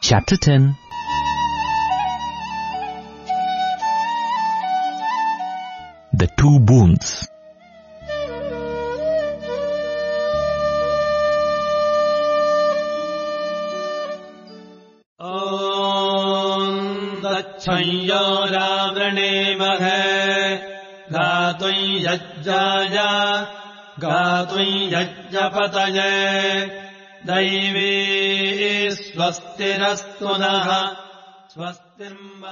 [0.00, 0.74] Chapter 10
[6.14, 7.28] The Two Boons.
[15.40, 16.74] Om
[17.24, 17.94] दच्छंयोरावृणेमः
[21.14, 22.96] गातुम् यज्ञाय
[24.04, 26.08] गातुम् यज्ञपतये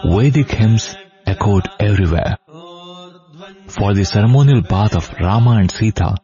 [0.04, 0.96] Vedic hymns
[1.26, 2.36] echoed everywhere.
[3.68, 6.16] For the ceremonial bath of Rama and Sita,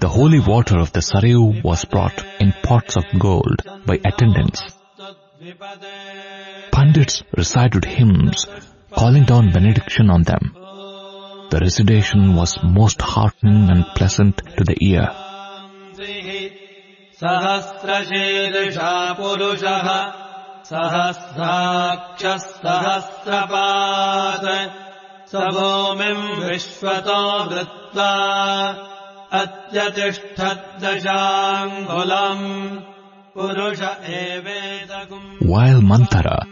[0.00, 4.62] the holy water of the Sarayu was brought in pots of gold by attendants.
[6.72, 8.46] Pandits recited hymns,
[8.92, 10.52] calling down benediction on them.
[11.50, 15.23] The recitation was most heartening and pleasant to the ear.
[17.20, 19.88] सहस्रशीर्षा पुरुषः
[20.70, 24.48] सहस्राक्षः सहस्रपात्
[25.30, 27.20] स भूमिम् विश्वतो
[27.50, 28.10] वृत्ता
[29.34, 29.42] While
[35.82, 36.46] Manthara,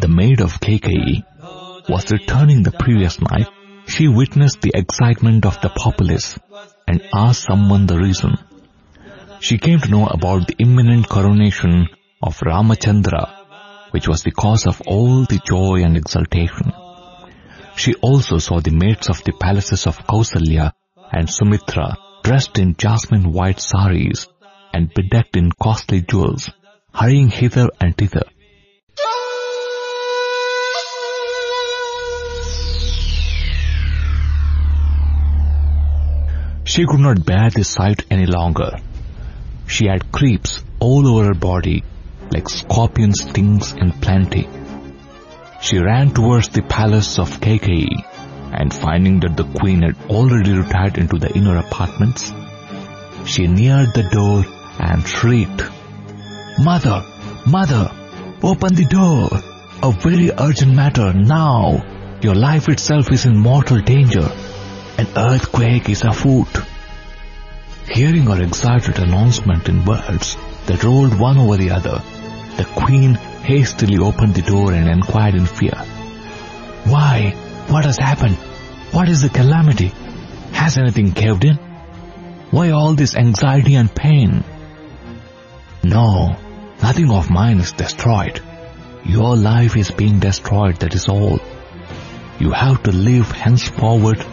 [0.00, 1.24] the maid of Kaikeyi,
[1.90, 3.48] was returning the previous night,
[3.86, 6.38] she witnessed the excitement of the populace
[6.88, 8.38] and asked someone the reason.
[9.42, 11.88] She came to know about the imminent coronation
[12.22, 16.72] of Ramachandra, which was the cause of all the joy and exultation.
[17.74, 20.74] She also saw the maids of the palaces of Kausalya
[21.10, 24.28] and Sumitra dressed in jasmine white saris
[24.72, 26.48] and bedecked in costly jewels,
[26.94, 28.22] hurrying hither and thither.
[36.62, 38.76] She could not bear this sight any longer.
[39.72, 41.82] She had creeps all over her body
[42.30, 44.46] like scorpion stings in plenty.
[45.62, 47.88] She ran towards the palace of Kaikeyi
[48.52, 52.34] and finding that the queen had already retired into the inner apartments,
[53.24, 54.44] she neared the door
[54.78, 55.62] and shrieked,
[56.58, 57.02] Mother!
[57.46, 57.90] Mother!
[58.42, 59.30] Open the door!
[59.82, 62.18] A very urgent matter now!
[62.20, 64.30] Your life itself is in mortal danger.
[64.98, 66.71] An earthquake is afoot.
[67.90, 72.02] Hearing her excited announcement in words that rolled one over the other,
[72.56, 75.74] the queen hastily opened the door and inquired in fear.
[76.84, 77.34] Why?
[77.68, 78.36] What has happened?
[78.92, 79.92] What is the calamity?
[80.52, 81.56] Has anything caved in?
[82.50, 84.44] Why all this anxiety and pain?
[85.82, 86.36] No,
[86.82, 88.40] nothing of mine is destroyed.
[89.04, 91.40] Your life is being destroyed, that is all.
[92.38, 94.24] You have to live henceforward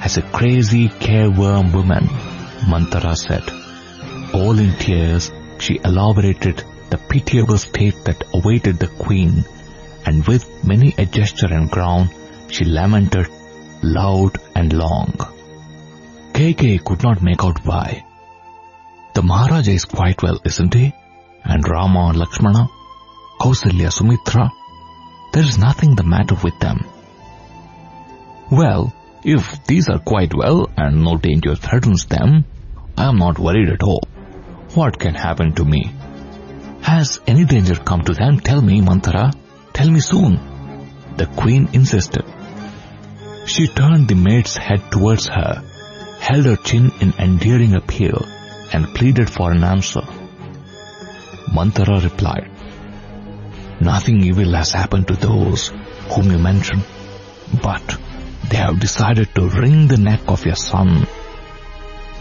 [0.00, 2.08] as a crazy careworm woman,
[2.68, 3.44] Manthara said.
[4.34, 9.44] All in tears, she elaborated the pitiable state that awaited the queen,
[10.04, 12.10] and with many a gesture and groan,
[12.48, 13.28] she lamented
[13.82, 15.12] loud and long.
[16.32, 18.04] Kaikeyi could not make out why.
[19.14, 20.92] The Maharaja is quite well, isn't he?
[21.44, 22.68] And Rama and Lakshmana,
[23.40, 24.50] Kausalya, Sumitra,
[25.32, 26.84] there is nothing the matter with them.
[28.50, 28.94] Well,
[29.26, 32.44] if these are quite well and no danger threatens them,
[32.96, 34.04] I am not worried at all.
[34.74, 35.92] What can happen to me?
[36.82, 38.38] Has any danger come to them?
[38.38, 39.32] Tell me, Manthara.
[39.72, 40.38] Tell me soon.
[41.16, 42.24] The queen insisted.
[43.46, 45.64] She turned the maid's head towards her,
[46.20, 48.24] held her chin in endearing appeal,
[48.72, 50.02] and pleaded for an answer.
[51.52, 52.48] Manthara replied,
[53.80, 55.72] Nothing evil has happened to those
[56.14, 56.82] whom you mention,
[57.60, 57.98] but
[58.48, 61.06] they have decided to wring the neck of your son.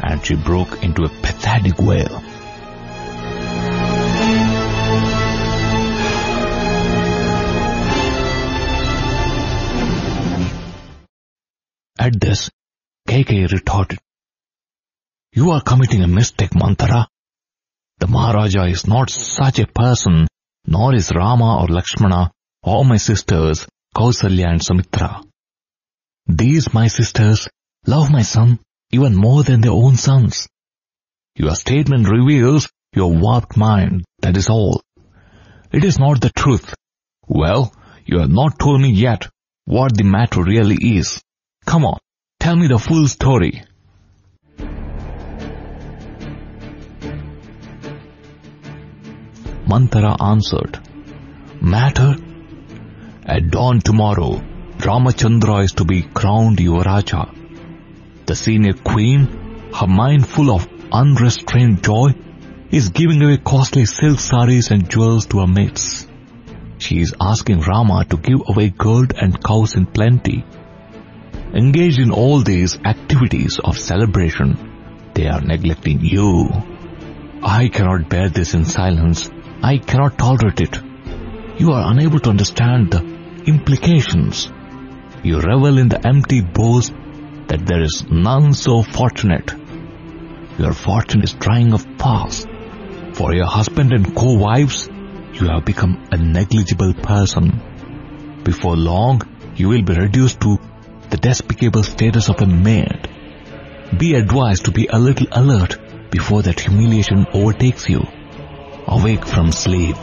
[0.02, 2.22] And she broke into a pathetic wail.
[11.98, 12.52] At this,
[13.08, 14.00] Kaikeyi retorted,
[15.32, 17.08] You are committing a mistake, Manthara.
[18.00, 20.28] The Maharaja is not such a person,
[20.66, 23.66] nor is Rama or Lakshmana or my sisters,
[23.96, 25.22] Kausalya and Sumitra.
[26.28, 27.48] These, my sisters,
[27.86, 28.60] love my son
[28.92, 30.48] even more than their own sons.
[31.36, 34.82] Your statement reveals your warped mind, that is all.
[35.72, 36.74] It is not the truth.
[37.28, 37.74] Well,
[38.06, 39.28] you have not told me yet
[39.66, 41.22] what the matter really is.
[41.66, 42.00] Come on,
[42.40, 43.64] tell me the full story.
[49.68, 50.80] Manthara answered,
[51.62, 52.16] Matter?
[53.26, 54.42] At dawn tomorrow,
[54.78, 57.34] Ramachandra is to be crowned Yuvaraja.
[58.26, 62.14] The senior queen, her mind full of unrestrained joy,
[62.72, 66.08] is giving away costly silk saris and jewels to her mates.
[66.78, 70.44] She is asking Rama to give away gold and cows in plenty.
[71.54, 76.50] Engaged in all these activities of celebration, they are neglecting you.
[77.42, 79.30] I cannot bear this in silence.
[79.64, 80.78] I cannot tolerate it.
[81.58, 83.02] You are unable to understand the
[83.46, 84.52] implications.
[85.26, 86.94] You revel in the empty boast
[87.48, 89.52] that there is none so fortunate.
[90.60, 92.48] Your fortune is drying up fast.
[93.14, 94.88] For your husband and co-wives,
[95.34, 98.40] you have become a negligible person.
[98.44, 99.24] Before long,
[99.56, 100.60] you will be reduced to
[101.10, 103.10] the despicable status of a maid.
[103.98, 108.06] Be advised to be a little alert before that humiliation overtakes you.
[108.88, 109.98] Awake from sleep.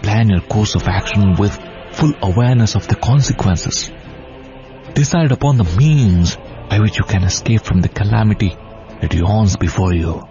[0.00, 1.54] Plan your course of action with
[1.92, 3.90] full awareness of the consequences.
[4.98, 6.36] Decide upon the means
[6.68, 8.56] by which you can escape from the calamity
[9.00, 10.24] that yawns before you.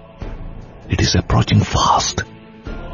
[0.89, 2.19] It is approaching fast.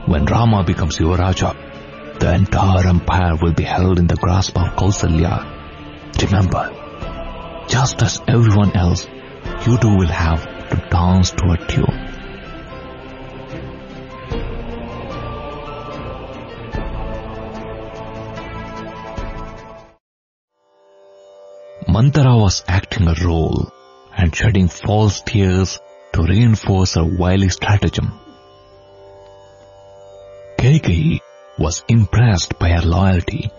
[0.05, 5.35] When Rama becomes Yuvaraja, the entire empire will be held in the grasp of Kausalya.
[6.21, 9.07] Remember, just as everyone else,
[9.65, 12.12] you too will have to dance to a tune.
[21.93, 23.71] Manthara was acting a role
[24.17, 25.79] and shedding false tears
[26.13, 28.07] to reinforce her wily stratagem.
[30.57, 31.19] Kaikeyi
[31.59, 33.51] was impressed by her loyalty,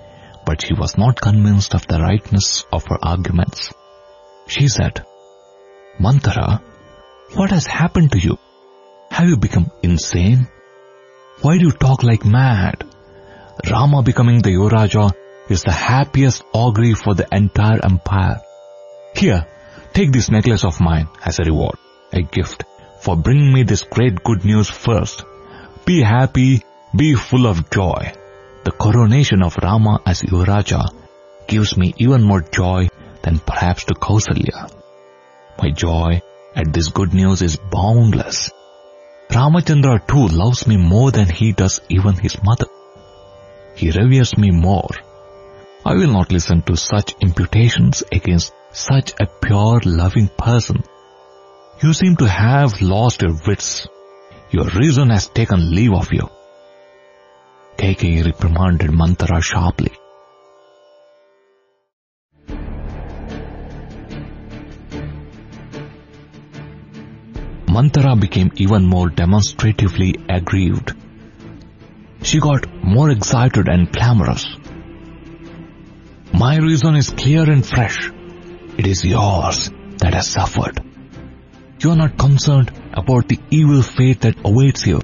[0.45, 3.73] but she was not convinced of the rightness of her arguments.
[4.49, 5.05] She said,
[6.01, 6.61] Manthara,
[7.35, 8.37] what has happened to you?
[9.13, 10.49] Have you become insane?
[11.41, 12.83] Why do you talk like mad?
[13.71, 15.13] Rama becoming the Yuvaraja
[15.49, 18.41] is the happiest augury for the entire empire.
[19.15, 19.47] Here,
[19.93, 21.77] take this necklace of mine as a reward,
[22.13, 22.65] a gift
[23.01, 25.25] for bringing me this great good news first.
[25.85, 26.63] Be happy,
[26.97, 28.13] be full of joy.
[28.65, 30.89] The coronation of Rama as Yuvaraja
[31.47, 32.89] gives me even more joy
[33.23, 34.71] than perhaps to Kausalya.
[35.63, 36.23] My joy
[36.57, 38.51] at this good news is boundless.
[39.29, 42.67] Ramachandra too loves me more than he does even his mother.
[43.75, 44.91] He reveres me more.
[45.87, 50.83] I will not listen to such imputations against such a pure loving person.
[51.83, 53.87] You seem to have lost your wits.
[54.51, 56.31] Your reason has taken leave of you.
[57.77, 59.93] Kaikeyi reprimanded Manthara sharply.
[67.69, 70.95] Manthara became even more demonstratively aggrieved.
[72.23, 74.47] She got more excited and clamorous.
[76.45, 78.11] My reason is clear and fresh.
[78.77, 79.71] It is yours
[80.01, 80.79] that has suffered.
[81.81, 85.01] You are not concerned about the evil fate that awaits you.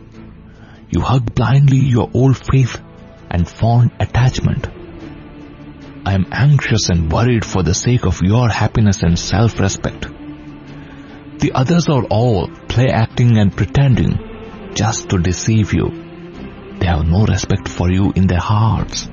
[0.90, 2.78] You hug blindly your old faith
[3.31, 4.69] and fond attachment.
[6.04, 10.02] I am anxious and worried for the sake of your happiness and self-respect.
[11.38, 15.88] The others are all play acting and pretending just to deceive you.
[16.81, 19.08] They have no respect for you in their hearts.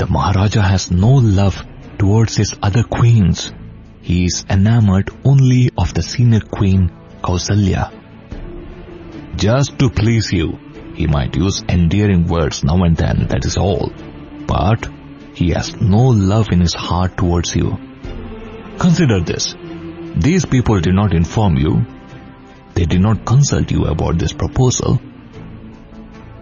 [0.00, 1.62] The Maharaja has no love
[1.98, 3.52] towards his other queens.
[4.00, 6.90] He is enamored only of the senior queen,
[7.22, 7.92] Kausalya.
[9.36, 10.58] Just to please you,
[10.94, 13.92] he might use endearing words now and then, that is all.
[14.46, 14.88] But
[15.34, 17.76] he has no love in his heart towards you.
[18.78, 19.54] Consider this.
[20.16, 21.84] These people did not inform you.
[22.72, 24.98] They did not consult you about this proposal.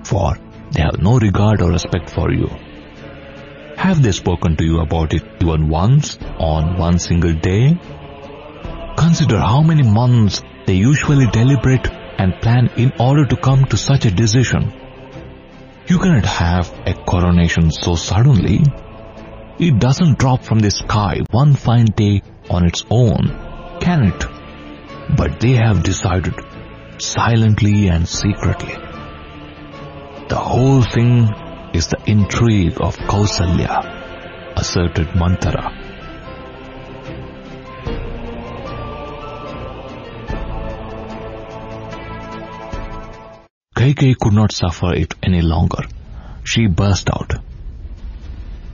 [0.05, 0.37] For
[0.71, 2.49] they have no regard or respect for you.
[3.79, 7.79] Have they spoken to you about it even once on one single day?
[8.97, 11.87] Consider how many months they usually deliberate
[12.19, 14.73] and plan in order to come to such a decision.
[15.87, 18.65] You cannot have a coronation so suddenly.
[19.61, 23.29] It doesn't drop from the sky one fine day on its own,
[23.81, 24.27] can it?
[25.17, 26.35] But they have decided
[26.99, 28.75] silently and secretly.
[30.29, 31.29] The whole thing
[31.75, 35.73] is the intrigue of Kausalya, asserted Manthara.
[43.75, 45.85] Kaikeyi could not suffer it any longer.
[46.45, 47.35] She burst out.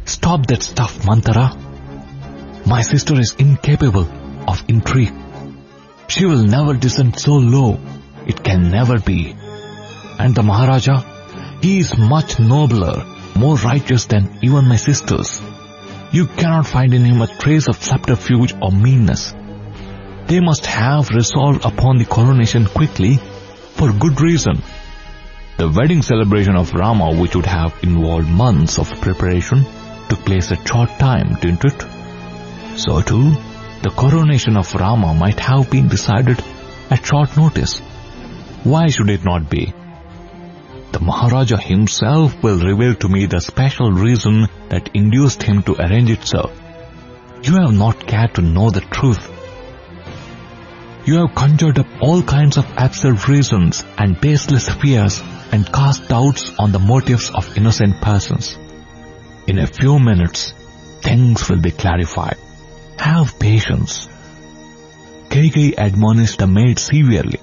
[0.07, 1.57] Stop that stuff, Manthara.
[2.67, 4.09] My sister is incapable
[4.49, 5.15] of intrigue.
[6.09, 7.79] She will never descend so low.
[8.27, 9.37] It can never be.
[10.19, 11.14] And the Maharaja,
[11.65, 15.41] he is much nobler, more righteous than even my sisters.
[16.13, 19.35] You cannot find in him a trace of subterfuge or meanness.
[20.27, 23.19] They must have resolved upon the coronation quickly
[23.77, 24.63] For good reason.
[25.57, 29.65] The wedding celebration of Rama, which would have involved months of preparation,
[30.11, 31.81] took place a short time, didn't it?
[32.79, 33.31] So too,
[33.83, 36.45] the coronation of Rama might have been decided
[36.91, 37.79] at short notice.
[38.65, 39.73] Why should it not be?
[40.95, 46.09] The Maharaja himself will reveal to me the special reason that induced him to arrange
[46.09, 46.53] it so.
[47.43, 49.29] You have not cared to know the truth.
[51.05, 55.21] You have conjured up all kinds of absurd reasons and baseless fears
[55.51, 58.57] and cast doubts on the motives of innocent persons.
[59.49, 60.53] In a few minutes,
[61.01, 62.37] things will be clarified.
[63.01, 64.09] Have patience.
[65.29, 67.41] Kaikeyi admonished the maid severely.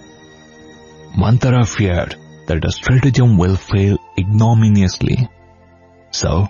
[1.17, 2.15] Manthara feared
[2.51, 5.29] that the stratagem will fail ignominiously.
[6.12, 6.50] So,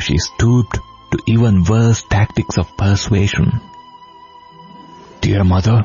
[0.00, 0.78] she stooped
[1.12, 3.60] to even worse tactics of persuasion.
[5.20, 5.82] Dear mother,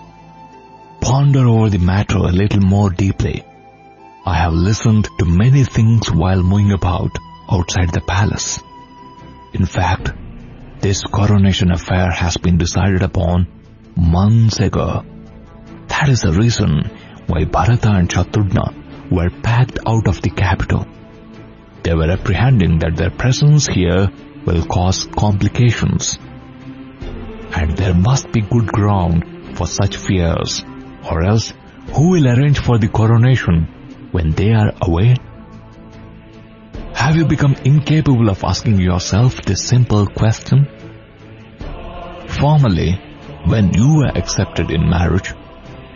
[0.99, 3.43] ponder over the matter a little more deeply.
[4.25, 7.11] I have listened to many things while moving about
[7.51, 8.59] outside the palace.
[9.53, 10.11] In fact,
[10.79, 13.47] this coronation affair has been decided upon
[13.95, 15.05] months ago.
[15.87, 16.89] That is the reason
[17.27, 20.85] why Bharata and Shatrughna were packed out of the capital.
[21.83, 24.09] They were apprehending that their presence here
[24.45, 26.17] will cause complications.
[27.53, 30.63] And there must be good ground for such fears,
[31.09, 31.53] or else
[31.93, 35.15] who will arrange for the coronation when they are away?
[36.93, 40.67] Have you become incapable of asking yourself this simple question?
[42.27, 42.99] Formerly,
[43.45, 45.33] when you were accepted in marriage,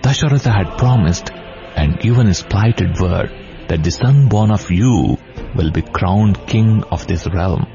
[0.01, 1.31] Dasharatha had promised
[1.79, 3.29] and given his plighted word
[3.69, 5.17] that the son born of you
[5.55, 7.65] will be crowned king of this realm.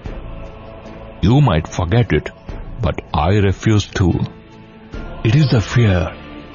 [1.23, 2.29] You might forget it,
[2.83, 4.09] but I refuse to.
[5.25, 6.01] It is the fear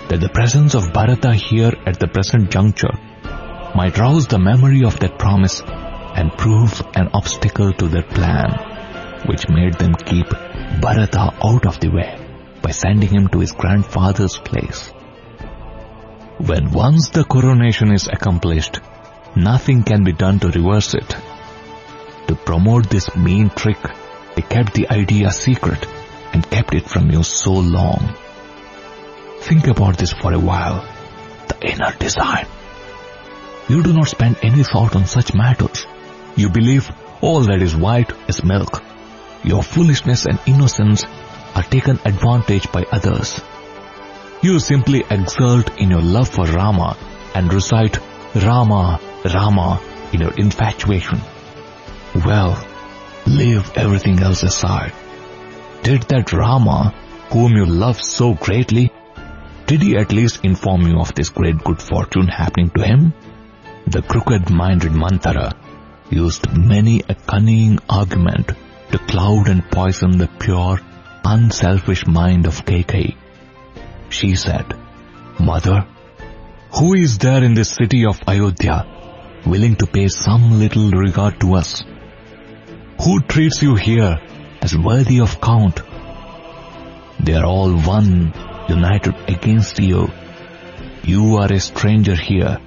[0.10, 2.96] that the presence of Bharata here at the present juncture
[3.80, 8.52] might rouse the memory of that promise and prove an obstacle to their plan,
[9.26, 10.30] which made them keep
[10.86, 12.14] Bharata out of the way
[12.62, 14.92] by sending him to his grandfather's place.
[16.40, 18.80] When once the coronation is accomplished,
[19.36, 21.16] nothing can be done to reverse it.
[22.28, 23.78] To promote this mean trick,
[24.36, 25.86] they kept the idea secret
[26.32, 28.16] and kept it from you so long.
[29.42, 30.88] Think about this for a while.
[31.50, 32.48] The inner design.
[33.68, 35.86] You do not spend any thought on such matters.
[36.38, 38.82] You believe all that is white is milk.
[39.44, 41.04] Your foolishness and innocence
[41.54, 43.42] are taken advantage by others.
[44.42, 46.96] You simply exult in your love for Rama
[47.36, 48.00] and recite
[48.36, 49.82] Rama, Rama
[50.14, 51.20] in your infatuation.
[52.26, 52.58] Well,
[53.28, 54.94] leave everything else aside.
[55.84, 56.94] Did that Rama,
[57.34, 58.94] whom you love so greatly,
[59.66, 63.14] did he at least inform you of this great good fortune happening to him?
[63.88, 65.54] The crooked-minded Manthara
[66.10, 68.54] used many a cunning argument
[68.92, 70.80] to cloud and poison the pure,
[71.26, 73.18] unselfish mind of Kaikeyi.
[74.10, 74.66] She said,
[75.40, 75.88] Mother,
[76.78, 81.56] who is there in this city of Ayodhya willing to pay some little regard to
[81.56, 81.84] us?
[83.04, 84.18] Who treats you here
[84.62, 85.82] as worthy of count?
[87.20, 88.34] They are all one,
[88.68, 90.10] united against you.
[91.04, 92.60] You are a stranger here.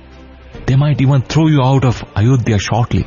[0.67, 3.07] They might even throw you out of Ayodhya shortly.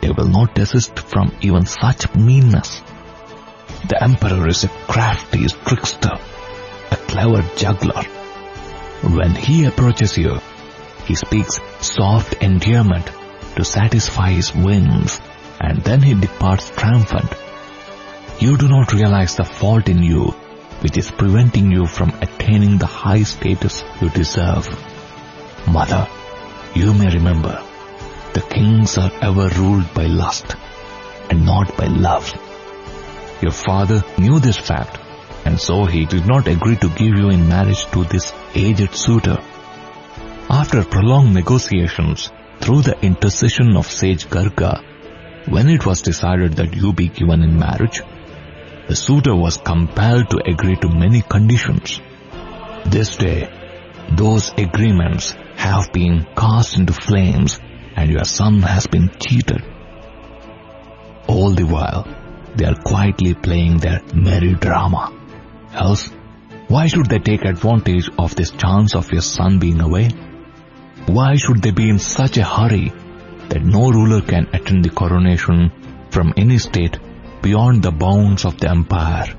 [0.00, 2.82] They will not desist from even such meanness.
[3.88, 6.18] The emperor is a crafty trickster,
[6.90, 8.02] a clever juggler.
[9.02, 10.38] When he approaches you,
[11.06, 13.10] he speaks soft endearment
[13.56, 15.20] to satisfy his whims
[15.60, 17.32] and then he departs triumphant.
[18.40, 20.34] You do not realize the fault in you
[20.80, 24.68] which is preventing you from attaining the high status you deserve.
[25.66, 26.06] Mother,
[26.74, 27.62] you may remember,
[28.32, 30.54] the kings are ever ruled by lust
[31.30, 32.32] and not by love.
[33.42, 34.98] Your father knew this fact
[35.48, 39.38] and so he did not agree to give you in marriage to this aged suitor.
[40.50, 44.72] After prolonged negotiations through the intercession of sage Garga,
[45.48, 48.02] when it was decided that you be given in marriage,
[48.88, 51.98] the suitor was compelled to agree to many conditions.
[52.84, 53.48] This day,
[54.22, 57.58] those agreements have been cast into flames
[57.96, 59.62] and your son has been cheated.
[61.26, 62.06] All the while,
[62.54, 65.17] they are quietly playing their merry drama.
[65.78, 66.10] Else,
[66.66, 70.08] why should they take advantage of this chance of your son being away?
[71.06, 72.92] Why should they be in such a hurry
[73.48, 75.70] that no ruler can attend the coronation
[76.10, 76.98] from any state
[77.42, 79.34] beyond the bounds of the empire?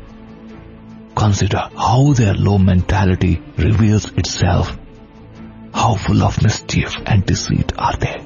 [1.16, 4.78] Consider how their low mentality reveals itself.
[5.74, 8.18] How full of mischief and deceit are they?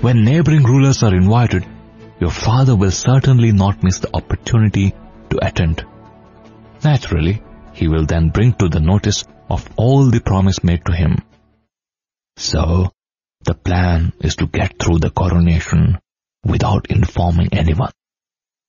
[0.00, 1.66] When neighboring rulers are invited,
[2.20, 4.94] your father will certainly not miss the opportunity
[5.30, 5.84] to attend.
[6.86, 11.16] Naturally, he will then bring to the notice of all the promise made to him.
[12.36, 12.92] So,
[13.42, 15.98] the plan is to get through the coronation
[16.44, 17.90] without informing anyone.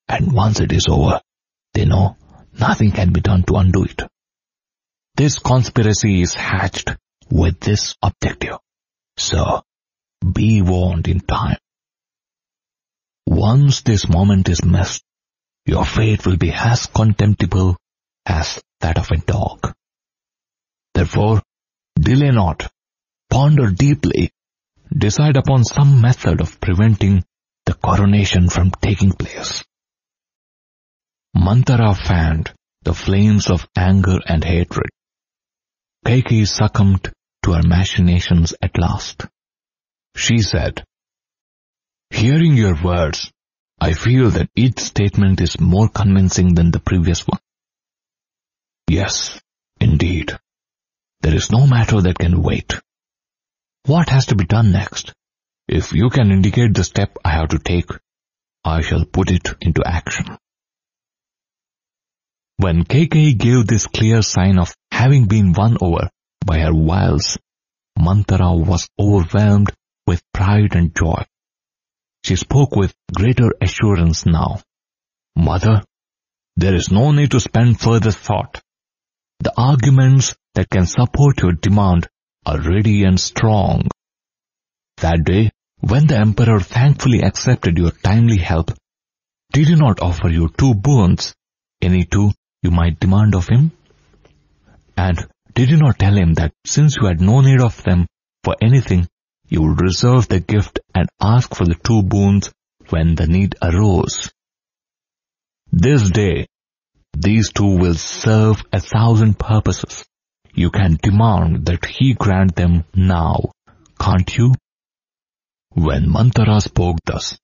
[0.08, 1.22] And once it is over,
[1.76, 2.18] they know
[2.60, 4.02] nothing can be done to undo it.
[5.14, 6.96] This conspiracy is hatched
[7.30, 8.58] with this objective.
[9.18, 9.62] So,
[10.34, 11.58] be warned in time.
[13.28, 15.04] Once this moment is missed,
[15.68, 17.78] your fate will be as contemptible
[18.28, 19.74] as that of a dog.
[20.94, 21.42] Therefore,
[21.96, 22.70] delay not,
[23.30, 24.32] ponder deeply,
[24.96, 27.24] decide upon some method of preventing
[27.66, 29.64] the coronation from taking place.
[31.36, 32.52] Manthara fanned
[32.84, 34.90] the flames of anger and hatred.
[36.06, 37.12] Kaikeyi succumbed
[37.44, 39.26] to her machinations at last.
[40.16, 40.84] She said,
[42.10, 43.32] Hearing your words,
[43.80, 47.40] I feel that each statement is more convincing than the previous one.
[48.90, 49.40] Yes,
[49.82, 50.38] indeed.
[51.22, 52.80] There is no matter that can wait.
[53.86, 55.14] What has to be done next?
[55.68, 57.90] If you can indicate the step I have to take,
[58.64, 60.38] I shall put it into action.
[62.58, 66.10] When Kaikeyi gave this clear sign of having been won over
[66.46, 67.38] by her wiles,
[68.00, 69.72] Manthara was overwhelmed
[70.06, 71.26] with pride and joy.
[72.24, 74.62] She spoke with greater assurance now.
[75.36, 75.84] Mother,
[76.56, 78.62] there is no need to spend further thought.
[79.40, 82.08] The arguments that can support your demand
[82.46, 83.88] are ready and strong.
[84.98, 88.72] That day, when the emperor thankfully accepted your timely help,
[89.54, 91.36] did he not offer you two boons,
[91.82, 92.32] any two
[92.64, 93.72] you might demand of him?
[94.98, 98.08] And did you not tell him that since you had no need of them
[98.44, 99.08] for anything,
[99.48, 102.52] you would reserve the gift and ask for the two boons
[102.90, 104.32] when the need arose?
[105.72, 106.48] This day,
[107.20, 110.06] these two will serve a thousand purposes.
[110.54, 113.52] You can demand that he grant them now,
[114.00, 114.54] can't you?
[115.74, 117.38] When Manthara spoke thus,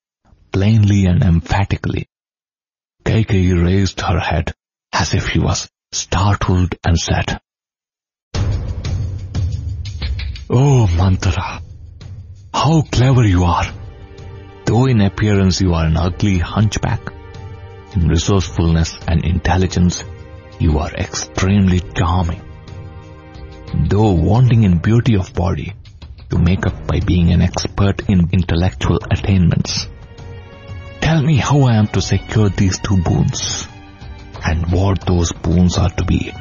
[0.51, 2.05] plainly and emphatically,
[3.03, 4.53] Kaikeyi raised her head
[4.91, 7.39] as if she was startled and said,
[10.49, 11.61] Oh, Manthara,
[12.53, 13.73] how clever you are.
[14.65, 17.11] Though in appearance you are an ugly hunchback,
[17.95, 20.03] in resourcefulness and intelligence
[20.59, 22.41] you are extremely charming.
[23.89, 25.73] Though wanting in beauty of body,
[26.31, 29.87] you make up by being an expert in intellectual attainments.
[31.01, 33.67] Tell me how I am to secure these two boons,
[34.43, 36.31] and what those boons are to be.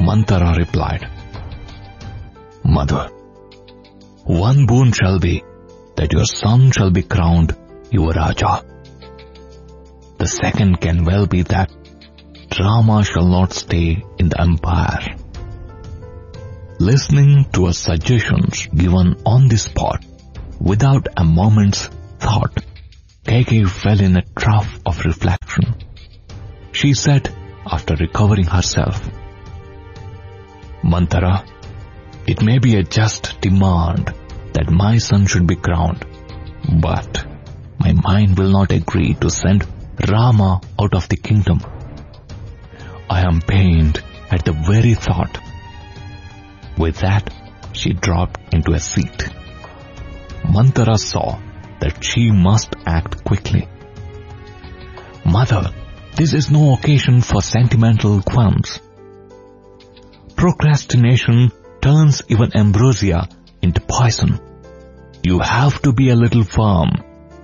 [0.00, 1.10] Manthara replied,
[2.64, 3.10] Mother,
[4.26, 5.44] one boon shall be
[5.96, 7.56] that your son shall be crowned
[7.90, 8.64] Yuvaraja.
[10.18, 11.70] The second can well be that
[12.58, 15.16] Rama shall not stay in the empire.
[16.80, 20.04] Listening to her suggestions given on the spot,
[20.60, 21.86] without a moment's
[22.18, 22.64] thought,
[23.24, 25.74] Kaikeyi fell in a trough of reflection.
[26.72, 27.32] She said,
[27.64, 29.08] after recovering herself,
[30.82, 31.44] Manthara,
[32.26, 34.12] it may be a just demand
[34.52, 36.04] that my son should be crowned,
[36.82, 37.24] but
[37.78, 39.66] my mind will not agree to send
[40.08, 41.60] Rama out of the kingdom.
[43.08, 45.38] I am pained at the very thought.
[46.76, 47.32] With that,
[47.72, 49.28] she dropped into a seat.
[50.44, 51.38] Manthara saw
[51.80, 53.68] that she must act quickly.
[55.24, 55.72] Mother,
[56.16, 58.80] this is no occasion for sentimental qualms.
[60.34, 61.52] Procrastination
[61.86, 63.28] turns even ambrosia
[63.62, 64.40] into poison.
[65.22, 66.90] You have to be a little firm,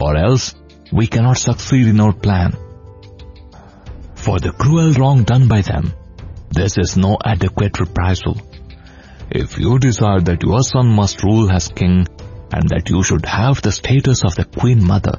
[0.01, 0.57] or else
[0.91, 2.57] we cannot succeed in our plan.
[4.17, 5.93] For the cruel wrong done by them,
[6.51, 8.37] this is no adequate reprisal.
[9.31, 12.09] If you desire that your son must rule as king
[12.53, 15.19] and that you should have the status of the queen mother,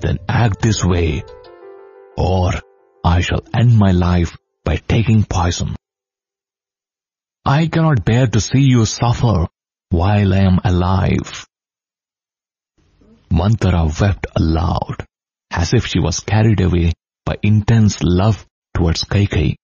[0.00, 1.22] then act this way,
[2.16, 2.50] or
[3.04, 5.76] I shall end my life by taking poison.
[7.44, 9.46] I cannot bear to see you suffer
[9.88, 11.46] while I am alive.
[13.30, 15.06] Manthara wept aloud,
[15.50, 16.92] as if she was carried away
[17.24, 19.56] by intense love towards Kaikeyi.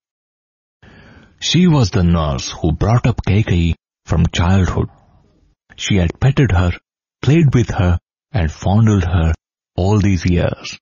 [1.38, 3.74] She was the nurse who brought up Kaikeyi
[4.06, 4.88] from childhood.
[5.76, 6.72] She had petted her,
[7.20, 7.98] played with her,
[8.32, 9.34] and fondled her
[9.76, 10.78] all these years.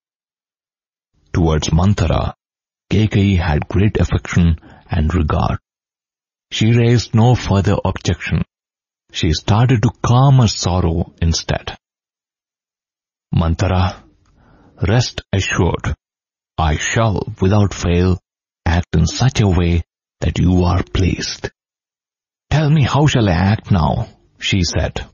[1.32, 2.34] Towards Manthara,
[2.90, 5.58] Kaikeyi had great affection and regard.
[6.54, 8.44] She raised no further objection.
[9.10, 11.76] She started to calm her sorrow instead.
[13.34, 13.96] Manthara,
[14.86, 15.96] rest assured,
[16.56, 18.20] I shall, without fail,
[18.64, 19.82] act in such a way
[20.20, 21.50] that you are pleased.
[22.50, 24.06] Tell me how shall I act now,
[24.38, 25.04] she said.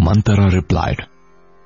[0.00, 1.06] Manthara replied,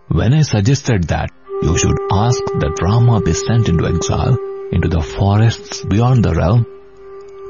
[0.09, 1.31] When I suggested that
[1.63, 4.37] you should ask that Rama be sent into exile
[4.73, 6.67] into the forests beyond the realm,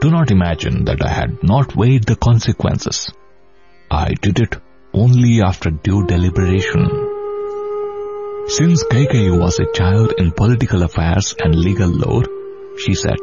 [0.05, 3.11] do not imagine that I had not weighed the consequences.
[3.91, 4.55] I did it
[4.93, 6.83] only after due deliberation.
[8.57, 12.25] Since Kaikeyi was a child in political affairs and legal lore,
[12.77, 13.17] she said,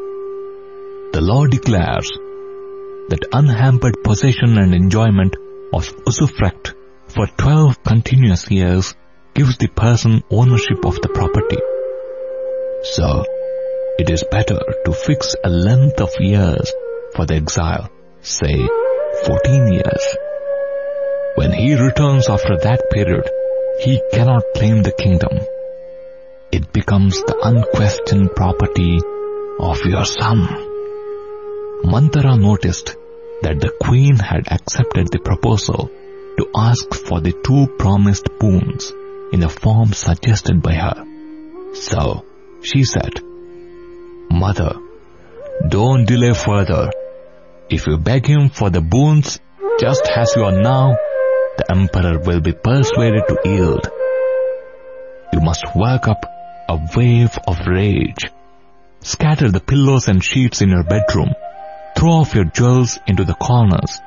[1.13, 2.09] The law declares
[3.09, 5.35] that unhampered possession and enjoyment
[5.73, 6.73] of usufruct
[7.09, 8.95] for 12 continuous years
[9.35, 11.61] gives the person ownership of the property.
[12.95, 13.23] So,
[13.97, 16.71] it is better to fix a length of years
[17.15, 17.89] for the exile,
[18.21, 18.67] say
[19.25, 20.15] 14 years.
[21.35, 23.29] When he returns after that period,
[23.79, 25.39] he cannot claim the kingdom.
[26.51, 28.99] It becomes the unquestioned property
[29.59, 30.39] of your son.
[31.83, 32.95] Manthara noticed
[33.41, 35.89] that the queen had accepted the proposal
[36.37, 38.93] to ask for the two promised boons
[39.33, 41.05] in the form suggested by her.
[41.73, 42.25] So,
[42.61, 43.19] she said,
[44.31, 44.75] Mother,
[45.67, 46.89] don't delay further.
[47.69, 49.39] If you beg him for the boons
[49.77, 50.95] just as you are now,
[51.57, 53.89] the emperor will be persuaded to yield.
[55.33, 56.25] You must work up
[56.69, 58.31] a wave of rage.
[59.01, 61.33] Scatter the pillows and sheets in your bedroom.
[61.97, 63.99] Throw off your jewels into the corners.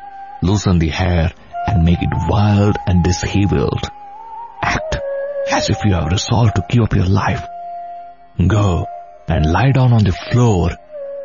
[0.42, 1.32] Loosen the hair
[1.66, 3.90] and make it wild and disheveled.
[4.62, 4.96] Act
[5.50, 7.46] as if you have resolved to give up your life.
[8.48, 8.86] Go
[9.28, 10.70] and lie down on the floor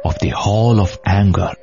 [0.05, 1.53] of the hall of anger.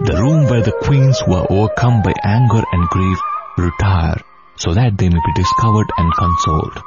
[0.00, 3.18] The room where the queens who are overcome by anger and grief
[3.58, 4.20] retire
[4.56, 6.82] so that they may be discovered and consoled.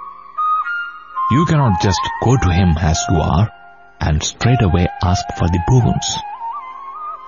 [1.32, 3.50] You cannot just go to him as you are
[4.00, 6.18] and straightway ask for the boons.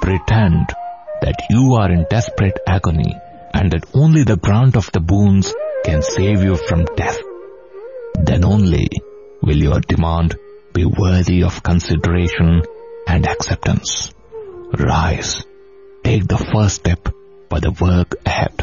[0.02, 0.74] Pretend
[1.22, 3.16] that you are in desperate agony
[3.54, 7.20] and that only the grant of the boons can save you from death.
[8.16, 8.88] Then only
[9.42, 10.36] will your demand
[10.76, 12.62] be worthy of consideration
[13.08, 14.12] and acceptance.
[14.78, 15.42] Rise,
[16.04, 17.08] take the first step
[17.50, 18.62] for the work ahead.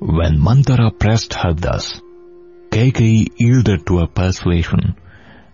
[0.00, 2.00] When Manthara pressed her thus,
[2.70, 4.96] Kaikeyi yielded to her persuasion,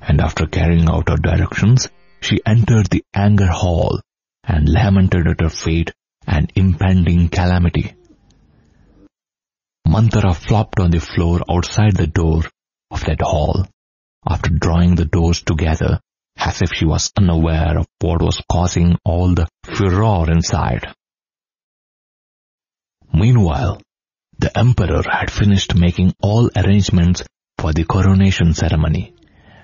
[0.01, 1.88] and after carrying out her directions,
[2.22, 4.01] she entered the anger hall
[4.44, 5.92] and lamented at her fate
[6.27, 7.94] and impending calamity.
[9.87, 12.44] Manthara flopped on the floor outside the door
[12.90, 13.66] of that hall
[14.29, 16.01] after drawing the doors together
[16.37, 20.87] as if she was unaware of what was causing all the furor inside.
[23.13, 23.81] Meanwhile,
[24.39, 27.23] the emperor had finished making all arrangements
[27.59, 29.15] for the coronation ceremony,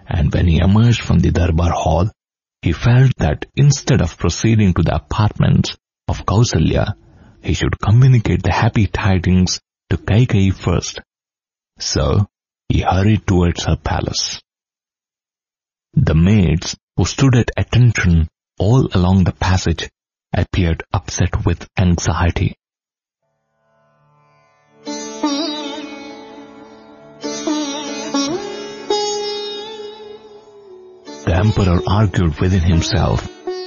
[0.07, 2.11] and when he emerged from the Darbar hall,
[2.63, 6.95] he felt that instead of proceeding to the apartments of Kausalya,
[7.43, 11.01] he should communicate the happy tidings to Kaikeyi first.
[11.79, 12.27] So,
[12.69, 14.41] he hurried towards her palace.
[15.95, 19.89] The maids, who stood at attention all along the passage,
[20.35, 22.57] appeared upset with anxiety.
[31.25, 33.23] The emperor argued within himself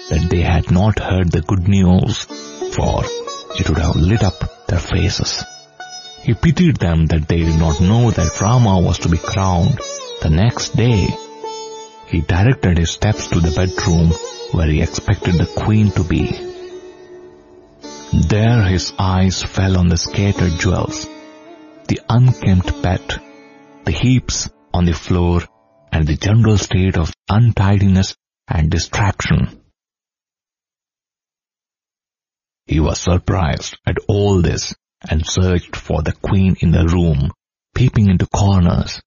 [0.10, 2.26] that they had not heard the good news,
[2.76, 3.04] for
[3.58, 5.44] it would have lit up their faces.
[6.24, 9.80] He pitied them that they did not know that Rama was to be crowned
[10.22, 11.08] the next day.
[12.12, 14.12] He directed his steps to the bedroom
[14.52, 16.26] where he expected the queen to be.
[18.28, 21.08] There his eyes fell on the scattered jewels,
[21.88, 23.22] the unkempt bed,
[23.86, 25.44] the heaps on the floor,
[25.90, 29.62] and the general state of untidiness and distraction.
[32.66, 34.76] He was surprised at all this
[35.10, 37.32] and searched for the queen in the room,
[37.74, 39.02] peeping into corners.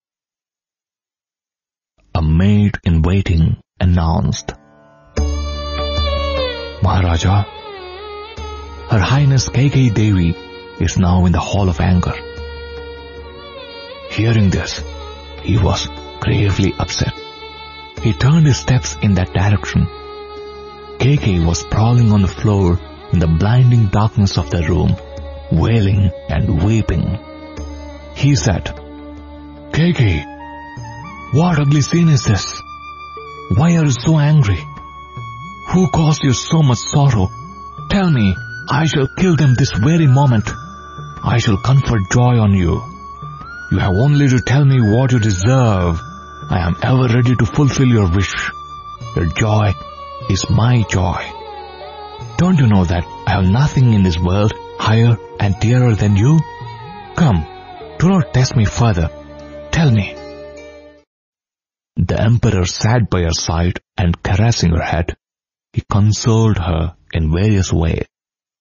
[2.16, 4.52] A maid in waiting announced,
[6.80, 7.42] Maharaja,
[8.88, 10.36] Her Highness Kaikeyi Devi
[10.78, 12.14] is now in the Hall of Anger.
[14.10, 14.80] Hearing this,
[15.42, 15.88] he was
[16.20, 17.14] gravely upset.
[18.00, 19.86] He turned his steps in that direction.
[20.98, 22.78] Kaikeyi was sprawling on the floor
[23.12, 24.94] in the blinding darkness of the room,
[25.50, 27.18] wailing and weeping.
[28.14, 28.66] He said,
[29.72, 30.33] Kaikeyi,
[31.34, 32.62] what ugly scene is this?
[33.56, 34.64] Why are you so angry?
[35.70, 37.28] Who caused you so much sorrow?
[37.90, 38.36] Tell me,
[38.70, 40.48] I shall kill them this very moment.
[41.24, 42.80] I shall confer joy on you.
[43.72, 46.00] You have only to tell me what you deserve.
[46.50, 48.32] I am ever ready to fulfill your wish.
[49.16, 49.74] Your joy
[50.30, 51.20] is my joy.
[52.38, 56.38] Don't you know that I have nothing in this world higher and dearer than you?
[57.16, 57.44] Come,
[57.98, 59.10] do not test me further.
[59.72, 60.23] Tell me.
[61.96, 65.16] The emperor sat by her side and caressing her head,
[65.72, 68.06] he consoled her in various ways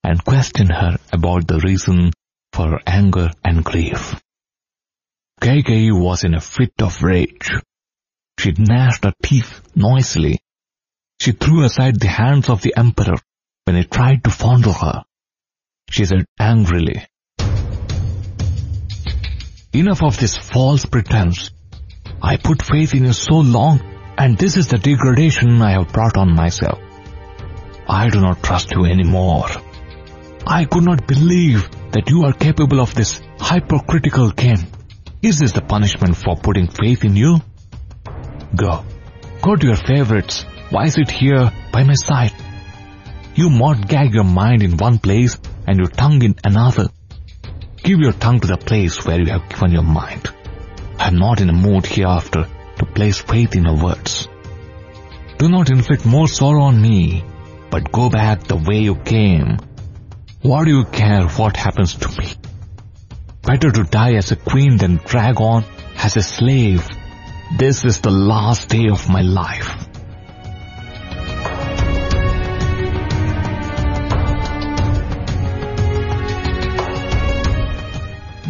[0.03, 2.11] and questioned her about the reason
[2.51, 4.21] for her anger and grief.
[5.41, 7.51] Kaikeyi was in a fit of rage.
[8.39, 10.39] She gnashed her teeth noisily.
[11.19, 13.17] She threw aside the hands of the emperor
[13.65, 15.03] when he tried to fondle her.
[15.89, 17.05] She said angrily,
[19.73, 21.49] Enough of this false pretense.
[22.25, 23.81] I put faith in you so long
[24.17, 26.79] and this is the degradation I have brought on myself.
[27.87, 29.47] I do not trust you anymore.
[30.47, 34.65] I could not believe that you are capable of this hypocritical game.
[35.21, 37.41] Is this the punishment for putting faith in you?
[38.55, 38.85] Go.
[39.41, 40.45] Go to your favorites.
[40.69, 42.33] Why sit here by my side?
[43.35, 46.87] You mod gag your mind in one place and your tongue in another.
[47.83, 50.31] Give your tongue to the place where you have given your mind.
[50.99, 54.27] I am not in a mood hereafter to place faith in your words.
[55.37, 57.23] Do not inflict more sorrow on me,
[57.69, 59.57] but go back the way you came.
[60.41, 62.33] What do you care what happens to me?
[63.41, 65.65] Better to die as a queen than drag on
[65.97, 66.87] as a slave.
[67.57, 69.69] This is the last day of my life.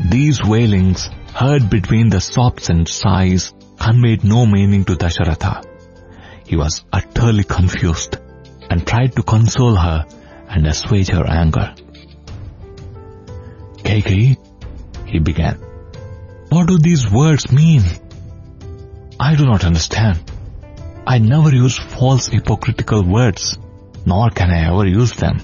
[0.10, 5.65] These wailings, heard between the sobs and sighs, conveyed no meaning to Dasharatha.
[6.46, 8.17] He was utterly confused
[8.69, 10.06] and tried to console her
[10.50, 11.74] and assuage her anger.
[13.78, 14.38] Kaikeyi,
[15.08, 15.56] he began,
[16.50, 17.84] what do these words mean?
[19.19, 20.19] I do not understand.
[21.06, 23.58] I never use false hypocritical words,
[24.06, 25.39] nor can I ever use them.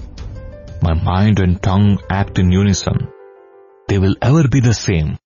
[0.82, 3.08] My mind and tongue act in unison.
[3.88, 5.18] They will ever be the same.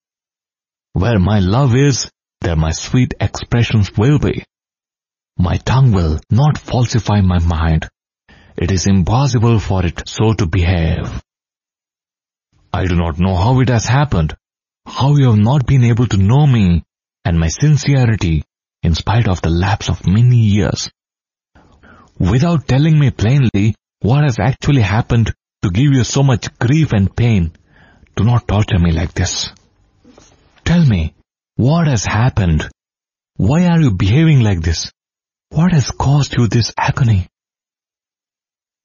[0.95, 2.09] Where my love is,
[2.41, 4.45] there my sweet expressions will be.
[5.37, 7.89] My tongue will not falsify my mind.
[8.57, 11.21] It is impossible for it so to behave.
[12.73, 14.37] I do not know how it has happened,
[14.87, 16.85] how you have not been able to know me
[17.25, 18.45] and my sincerity
[18.85, 20.91] in spite of the lapse of many years.
[22.21, 27.17] Without telling me plainly what has actually happened to give you so much grief and
[27.17, 27.51] pain,
[28.15, 29.51] do not torture me like this.
[30.65, 31.15] Tell me,
[31.57, 32.69] what has happened?
[33.37, 34.91] Why are you behaving like this?
[35.51, 37.29] What has caused you this agony?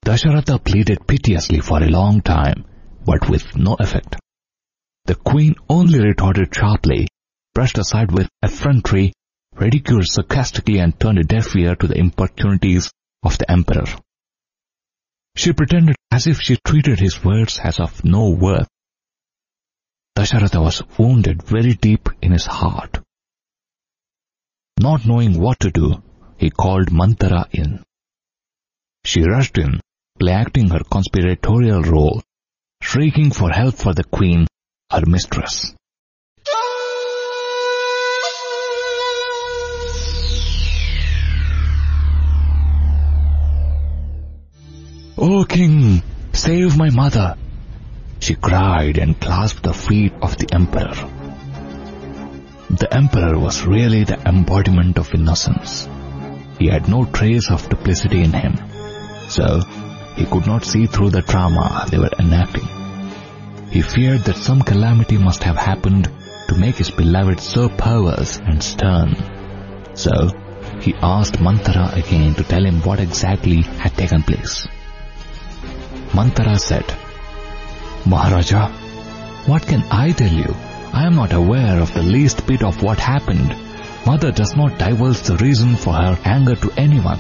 [0.06, 2.66] Dasharatha pleaded piteously for a long time,
[3.06, 4.18] but with no effect.
[5.06, 7.08] The queen only retorted sharply,
[7.54, 9.14] brushed aside with effrontery,
[9.56, 12.92] ridiculed sarcastically and turned a deaf ear to the importunities
[13.24, 13.86] of the emperor.
[15.36, 18.68] She pretended as if she treated his words as of no worth.
[20.16, 23.00] Dasharatha was wounded very deep in his heart.
[24.80, 26.02] Not knowing what to do,
[26.38, 27.84] he called Manthara in.
[29.06, 29.80] She rushed in,
[30.20, 32.22] play acting her conspiratorial role,
[32.82, 34.48] shrieking for help for the queen,
[34.92, 35.74] her mistress.
[45.18, 47.36] O king, save my mother!
[48.20, 50.94] She cried and clasped the feet of the emperor.
[52.70, 55.88] The emperor was really the embodiment of innocence.
[56.60, 58.58] He had no trace of duplicity in him.
[59.30, 59.62] So,
[60.16, 62.68] he could not see through the drama they were enacting.
[63.72, 66.12] He feared that some calamity must have happened
[66.50, 69.16] to make his beloved so perverse and stern.
[69.96, 70.30] So,
[70.82, 74.68] he asked Manthara again to tell him what exactly had taken place.
[76.14, 76.86] Manthara said,
[78.10, 78.70] Maharaja,
[79.46, 80.56] what can I tell you?
[80.92, 83.56] I am not aware of the least bit of what happened.
[84.04, 87.20] Mother does not divulge the reason for her anger to anyone.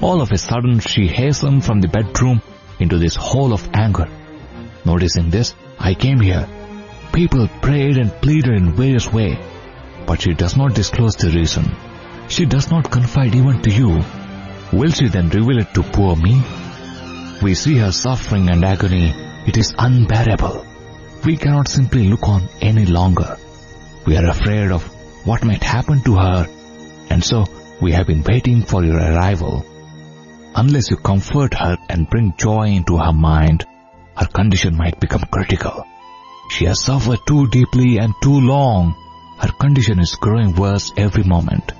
[0.00, 2.42] All of a sudden she hastened from the bedroom
[2.80, 4.08] into this hole of anger.
[4.84, 6.48] Noticing this, I came here.
[7.12, 9.38] People prayed and pleaded in various ways,
[10.06, 11.70] but she does not disclose the reason.
[12.28, 14.02] She does not confide even to you.
[14.72, 16.42] Will she then reveal it to poor me?
[17.42, 19.29] We see her suffering and agony.
[19.46, 20.66] It is unbearable.
[21.24, 23.36] We cannot simply look on any longer.
[24.06, 24.84] We are afraid of
[25.26, 26.48] what might happen to her,
[27.10, 27.46] and so
[27.80, 29.64] We have been waiting for your arrival.
[30.54, 33.64] Unless you comfort her and bring joy into her mind,
[34.16, 35.84] her condition might become critical.
[36.50, 38.94] She has suffered too deeply and too long.
[39.38, 41.72] Her condition is growing worse every moment.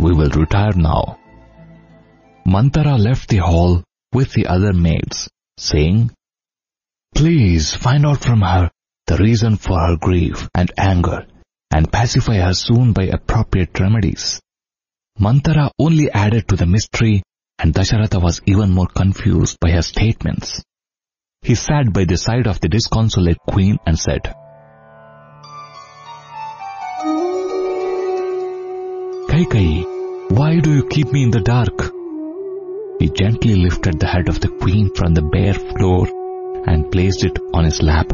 [0.00, 1.18] We will retire now.
[2.44, 6.10] Manthara left the hall with the other maids, saying,
[7.14, 8.70] Please find out from her
[9.06, 11.26] the reason for her grief and anger
[11.70, 14.40] and pacify her soon by appropriate remedies.
[15.18, 17.22] Manthara only added to the mystery
[17.58, 20.62] and Dasharatha was even more confused by her statements.
[21.42, 24.34] He sat by the side of the disconsolate queen and said,
[29.30, 31.92] Kaikeyi, why do you keep me in the dark?
[32.98, 36.23] He gently lifted the head of the queen from the bare floor
[36.66, 38.10] and placed it on his lap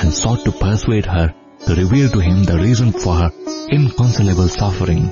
[0.00, 1.34] and sought to persuade her
[1.66, 3.30] to reveal to him the reason for her
[3.70, 5.04] inconsolable suffering.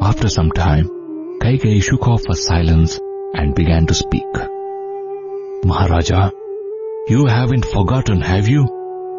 [0.00, 0.88] After some time,
[1.40, 2.98] Kaikeyi shook off her silence
[3.34, 4.26] and began to speak.
[5.64, 6.30] Maharaja,
[7.08, 8.64] you haven't forgotten, have you?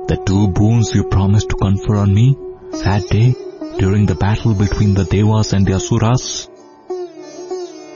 [0.08, 2.36] The two boons you promised to confer on me
[2.84, 3.36] that day
[3.80, 6.50] during the battle between the Devas and the Asuras?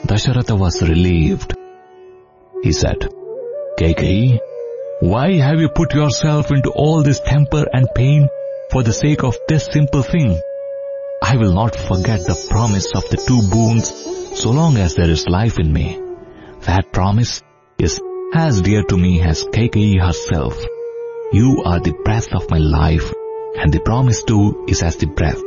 [0.06, 1.54] Dasharatha was relieved.
[2.64, 3.10] He said,
[3.80, 4.40] Kaikeyi,
[5.00, 8.28] why have you put yourself into all this temper and pain
[8.72, 10.42] for the sake of this simple thing?
[11.22, 13.90] I will not forget the promise of the two boons
[14.42, 16.02] so long as there is life in me.
[16.62, 17.44] That promise
[17.78, 18.02] is
[18.34, 20.58] as dear to me as Kaikeyi herself.
[21.32, 23.14] You are the breath of my life
[23.56, 25.42] and the promise too is as the breath.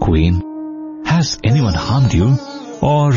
[0.00, 2.38] Queen, has anyone harmed you?
[2.80, 3.12] Or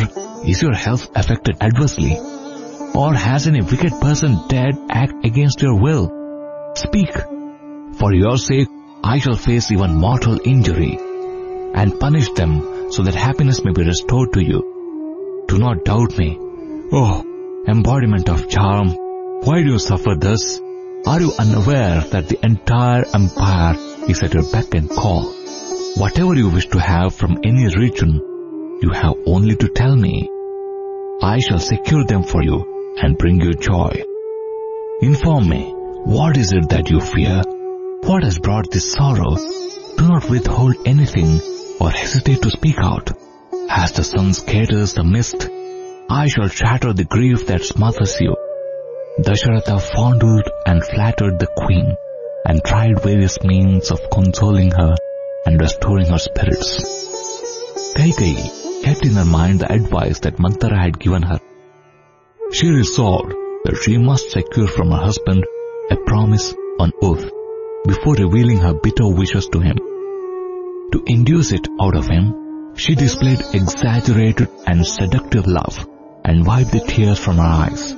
[0.46, 2.18] is your health affected adversely?
[2.94, 6.10] Or has any wicked person dared act against your will?
[6.74, 7.10] Speak.
[7.98, 8.68] For your sake,
[9.02, 10.98] I shall face even mortal injury
[11.74, 15.44] and punish them so that happiness may be restored to you.
[15.48, 16.36] Do not doubt me.
[16.92, 17.24] Oh,
[17.66, 20.60] embodiment of charm, why do you suffer thus?
[21.06, 23.74] Are you unaware that the entire empire
[24.06, 25.32] is at your beck and call?
[25.96, 28.20] Whatever you wish to have from any region,
[28.82, 30.28] you have only to tell me.
[31.22, 34.04] I shall secure them for you and bring you joy.
[35.00, 35.72] Inform me,
[36.04, 37.42] what is it that you fear?
[38.04, 39.36] What has brought this sorrow?
[39.96, 41.40] Do not withhold anything
[41.80, 43.10] or hesitate to speak out.
[43.68, 45.48] As the sun scatters the mist,
[46.10, 48.36] I shall shatter the grief that smothers you.
[49.20, 51.94] Dasharatha fondled and flattered the queen
[52.46, 54.94] and tried various means of consoling her
[55.46, 56.82] and restoring her spirits.
[57.96, 61.40] Kaikeyi kept in her mind the advice that Manthara had given her.
[62.52, 63.32] She resolved
[63.64, 65.42] that she must secure from her husband
[65.90, 67.30] a promise on oath
[67.86, 69.78] before revealing her bitter wishes to him.
[70.92, 75.88] To induce it out of him, she displayed exaggerated and seductive love
[76.26, 77.96] and wiped the tears from her eyes.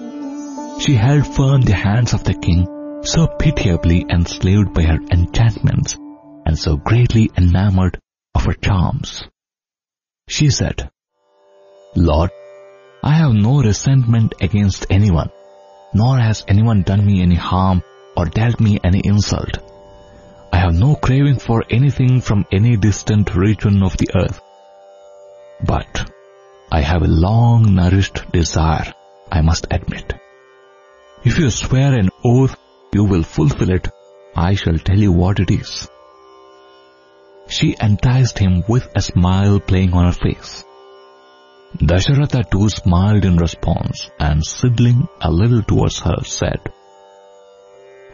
[0.81, 2.67] She held firm the hands of the king,
[3.03, 5.97] so pitiably enslaved by her enchantments
[6.47, 7.99] and so greatly enamored
[8.37, 9.25] of her charms.
[10.29, 10.91] She said,
[11.97, 12.31] Lord,
[13.07, 15.31] I have no resentment against anyone,
[15.93, 17.83] nor has anyone done me any harm
[18.17, 19.59] or dealt me any insult.
[20.51, 24.41] I have no craving for anything from any distant region of the earth.
[25.63, 26.11] But
[26.73, 28.95] I have a long nourished desire,
[29.31, 30.15] I must admit.
[31.25, 32.57] If you swear an oath
[32.95, 33.87] you will fulfill it,
[34.35, 35.91] I shall tell you what it is.
[37.49, 40.65] She enticed him with a smile playing on her face.
[41.79, 46.61] Dasharatha too smiled in response and sidling a little towards her said,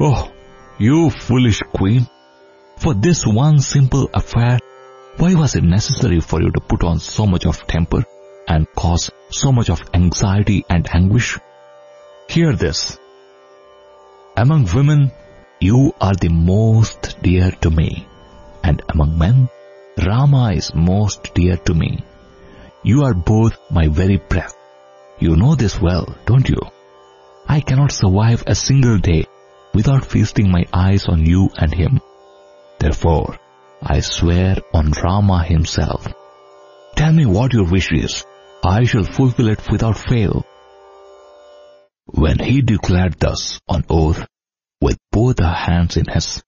[0.01, 0.33] Oh,
[0.79, 2.09] you foolish queen!
[2.79, 4.59] For this one simple affair,
[5.19, 8.03] why was it necessary for you to put on so much of temper
[8.49, 11.39] and cause so much of anxiety and anguish?
[12.31, 12.99] Hear this.
[14.39, 15.13] Among women,
[15.61, 18.07] you are the most dear to me,
[18.65, 19.51] and among men,
[20.03, 22.03] Rama is most dear to me.
[22.83, 24.55] You are both my very breath.
[25.19, 26.61] You know this well, don't you?
[27.47, 29.27] I cannot survive a single day
[29.75, 32.01] without feasting my eyes on you and him.
[32.79, 33.39] Therefore,
[33.83, 36.07] I swear on Rama himself.
[36.97, 38.25] Tell me what your wish is.
[38.65, 40.47] I shall fulfill it without fail.
[42.07, 44.27] When he declared thus on oath,
[44.81, 46.43] with both her hands in his,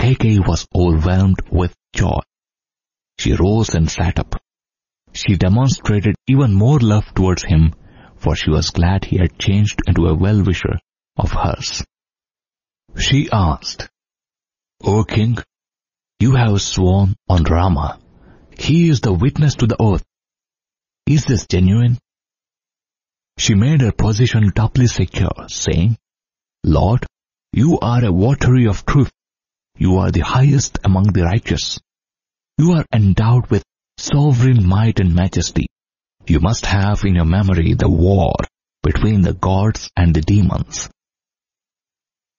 [0.00, 2.20] Kaikeyi was overwhelmed with joy.
[3.18, 4.34] She rose and sat up.
[5.14, 7.74] She demonstrated even more love towards him,
[8.16, 10.80] for she was glad he had changed into a well-wisher
[11.16, 11.84] of hers.
[12.98, 13.88] She asked,
[14.82, 15.38] O king,
[16.18, 18.00] you have sworn on Rama.
[18.58, 20.02] He is the witness to the oath.
[21.06, 21.98] Is this genuine?
[23.38, 25.96] She made her position doubly secure, saying,
[26.64, 27.06] Lord,
[27.52, 29.12] you are a votary of truth.
[29.76, 31.78] You are the highest among the righteous.
[32.58, 33.62] You are endowed with
[33.98, 35.66] sovereign might and majesty.
[36.26, 38.34] You must have in your memory the war
[38.82, 40.88] between the gods and the demons.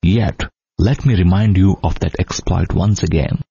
[0.02, 0.42] Yet,
[0.78, 3.42] let me remind you of that exploit once again.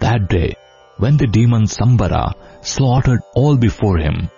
[0.00, 0.54] That day,
[0.98, 4.30] when the demon Sambara slaughtered all before him,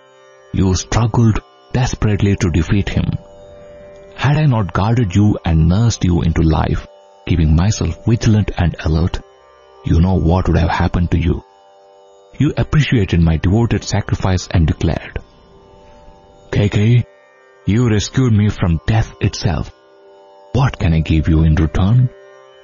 [0.52, 1.40] you struggled
[1.72, 3.04] desperately to defeat him.
[4.14, 6.86] Had I not guarded you and nursed you into life,
[7.26, 9.20] keeping myself vigilant and alert,
[9.84, 11.44] you know what would have happened to you.
[12.38, 15.18] You appreciated my devoted sacrifice and declared,
[16.50, 17.04] Kaikeyi,
[17.66, 19.72] you rescued me from death itself.
[20.52, 22.08] What can I give you in return?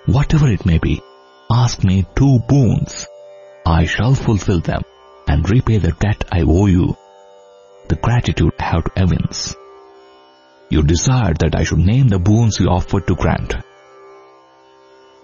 [0.07, 1.03] Whatever it may be,
[1.51, 3.07] ask me two boons.
[3.67, 4.83] I shall fulfill them
[5.27, 6.97] and repay the debt I owe you.
[7.89, 9.57] The gratitude I have to evince.
[10.71, 13.57] You desired that I should name the boons you offered to grant.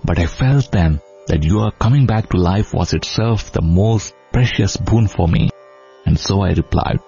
[0.05, 4.76] But I felt then that your coming back to life was itself the most precious
[4.76, 5.51] boon for me,
[6.07, 7.01] and so I replied,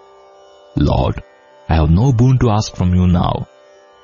[0.76, 1.22] Lord,
[1.68, 3.48] I have no boon to ask from you now.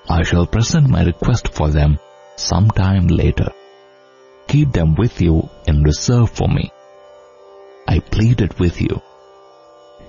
[0.08, 1.98] I shall present my request for them
[2.36, 3.50] some time later.
[4.46, 6.72] Keep them with you in reserve for me.
[7.86, 9.02] I pleaded with you.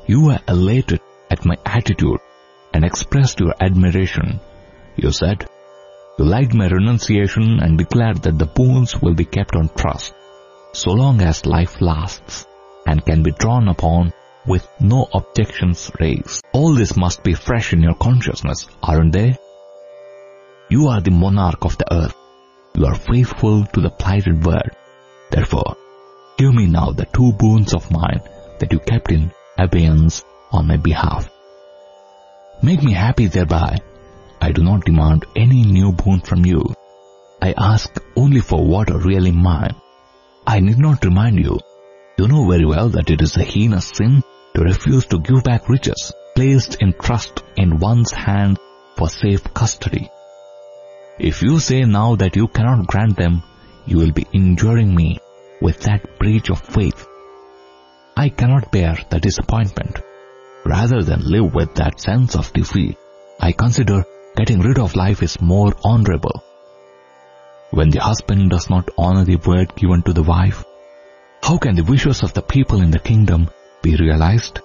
[0.08, 2.20] You were elated at my attitude
[2.74, 4.40] and expressed your admiration.
[4.96, 5.46] You said,
[6.18, 10.14] you liked my renunciation and declared that the boons will be kept on trust
[10.74, 12.46] so long as life lasts
[12.90, 14.12] and can be drawn upon
[14.48, 16.44] with no objections raised.
[16.54, 19.38] All this must be fresh in your consciousness, aren't they?
[20.70, 22.16] You are the monarch of the earth.
[22.74, 24.72] You are faithful to the plighted word.
[25.30, 25.76] Therefore,
[26.40, 28.22] give me now the two boons of mine
[28.60, 31.30] that you kept in abeyance on my behalf.
[32.64, 33.78] Make me happy thereby.
[34.42, 36.74] I do not demand any new boon from you.
[37.42, 39.76] I ask only for what are really mine.
[40.48, 41.60] I need not remind you.
[42.20, 44.22] You know very well that it is a heinous sin
[44.54, 48.58] to refuse to give back riches placed in trust in one's hand
[48.98, 50.12] for safe custody.
[51.18, 53.42] If you say now that you cannot grant them,
[53.86, 55.20] you will be injuring me
[55.62, 57.08] with that breach of faith.
[58.18, 60.02] I cannot bear the disappointment.
[60.66, 62.98] Rather than live with that sense of defeat,
[63.40, 64.04] I consider
[64.36, 66.44] getting rid of life is more honorable.
[67.72, 70.66] When the husband does not honor the word given to the wife,
[71.42, 73.50] how can the wishes of the people in the kingdom
[73.82, 74.60] be realized?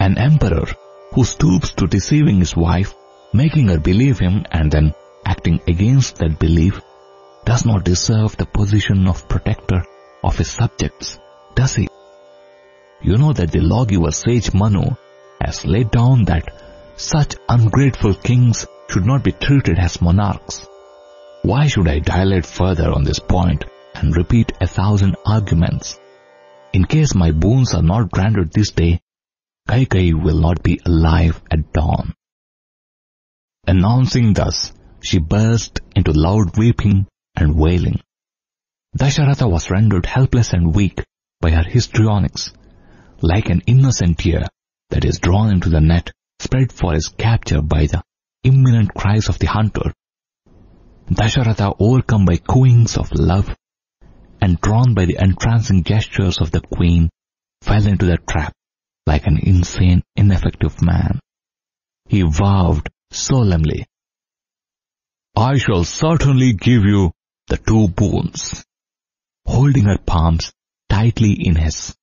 [0.00, 0.66] An emperor
[1.12, 2.94] who stoops to deceiving his wife,
[3.32, 6.80] making her believe him and then acting against that belief,
[7.44, 9.84] does not deserve the position of protector
[10.22, 11.18] of his subjects,
[11.54, 11.88] does he?
[13.02, 14.84] You know that the lawgiver sage Manu
[15.40, 16.48] has laid down that
[16.96, 20.66] such ungrateful kings should not be treated as monarchs.
[21.42, 23.64] Why should I dilate further on this point
[24.00, 25.98] and repeat a thousand arguments?
[26.72, 29.00] In case my boons are not granted this day,
[29.68, 32.14] Kaikeyi will not be alive at dawn.
[33.66, 34.72] Announcing thus,
[35.02, 38.00] she burst into loud weeping and wailing.
[38.96, 41.02] Dasharatha was rendered helpless and weak
[41.40, 42.52] by her histrionics,
[43.20, 44.44] like an innocent deer
[44.90, 48.02] that is drawn into the net spread for his capture by the
[48.44, 49.92] imminent cries of the hunter.
[51.10, 53.54] Dasharatha, overcome by cooings of love
[54.40, 57.10] and drawn by the entrancing gestures of the queen,
[57.62, 58.52] fell into the trap
[59.06, 61.20] like an insane, ineffective man.
[62.08, 63.86] He vowed solemnly,
[65.36, 67.12] I shall certainly give you
[67.48, 68.64] the two boons,
[69.44, 70.52] holding her palms
[70.88, 71.94] tightly in his.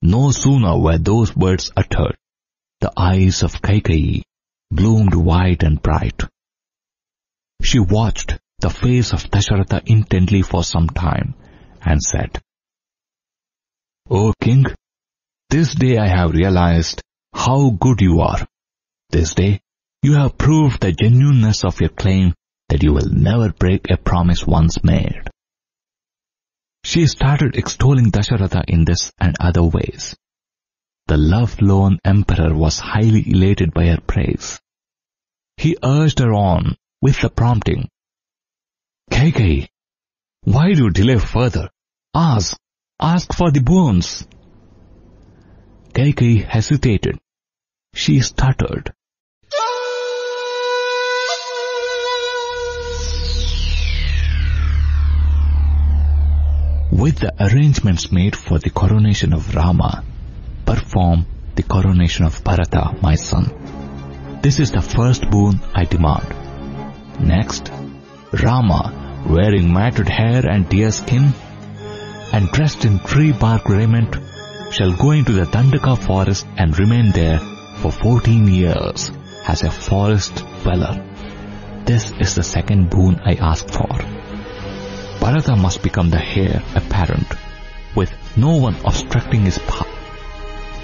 [0.00, 2.16] No sooner were those words uttered,
[2.80, 4.22] the eyes of Kaikeyi
[4.70, 6.22] bloomed wide and bright.
[7.62, 11.34] She watched the face of Dasharatha intently for some time
[11.82, 12.40] and said,
[14.10, 14.66] O king,
[15.50, 17.02] this day I have realized
[17.32, 18.46] how good you are.
[19.10, 19.60] This day
[20.02, 22.34] you have proved the genuineness of your claim
[22.68, 25.22] that you will never break a promise once made.
[26.84, 30.16] She started extolling Dasharatha in this and other ways.
[31.06, 34.60] The love-lorn emperor was highly elated by her praise.
[35.56, 37.88] He urged her on with the prompting,
[39.10, 39.68] Kaikeyi,
[40.44, 41.70] why do you delay further?
[42.14, 42.56] Ask,
[43.00, 44.26] ask for the boons.
[45.92, 47.18] Kaikeyi hesitated.
[47.94, 48.92] She stuttered.
[56.90, 60.04] With the arrangements made for the coronation of Rama,
[60.64, 63.52] perform the coronation of Bharata, my son.
[64.42, 66.34] This is the first boon I demand.
[67.20, 67.70] Next,
[68.32, 71.32] Rama, wearing matted hair and deer skin,
[72.32, 74.16] and dressed in tree bark raiment,
[74.70, 77.38] shall go into the Dandaka forest and remain there
[77.80, 79.10] for 14 years
[79.46, 81.02] as a forest dweller.
[81.86, 83.88] This is the second boon I ask for.
[85.20, 87.28] Bharata must become the heir apparent,
[87.94, 89.88] with no one obstructing his path.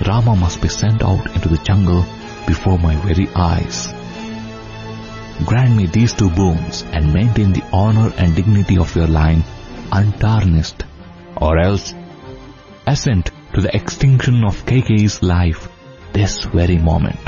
[0.07, 2.07] Rama must be sent out into the jungle
[2.47, 3.93] before my very eyes.
[5.43, 9.43] Grant me these two boons and maintain the honor and dignity of your line
[9.91, 10.85] untarnished,
[11.37, 11.93] or else
[12.87, 15.69] assent to the extinction of Kaikeyi's life
[16.13, 17.19] this very moment.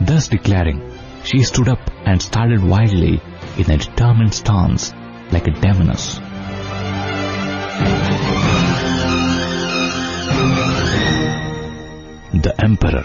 [0.00, 0.92] Thus declaring,
[1.24, 3.20] she stood up and started wildly
[3.56, 4.92] in a determined stance
[5.32, 6.18] like a demoness.
[12.34, 13.04] The emperor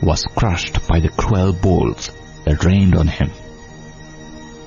[0.00, 2.12] was crushed by the cruel bolts
[2.44, 3.30] that rained on him.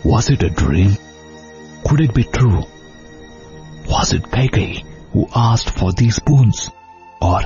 [0.04, 0.98] Was it a dream?
[1.86, 2.64] Could it be true?
[3.88, 4.84] Was it Kaikeyi
[5.14, 6.72] who asked for these spoons?
[7.22, 7.42] Or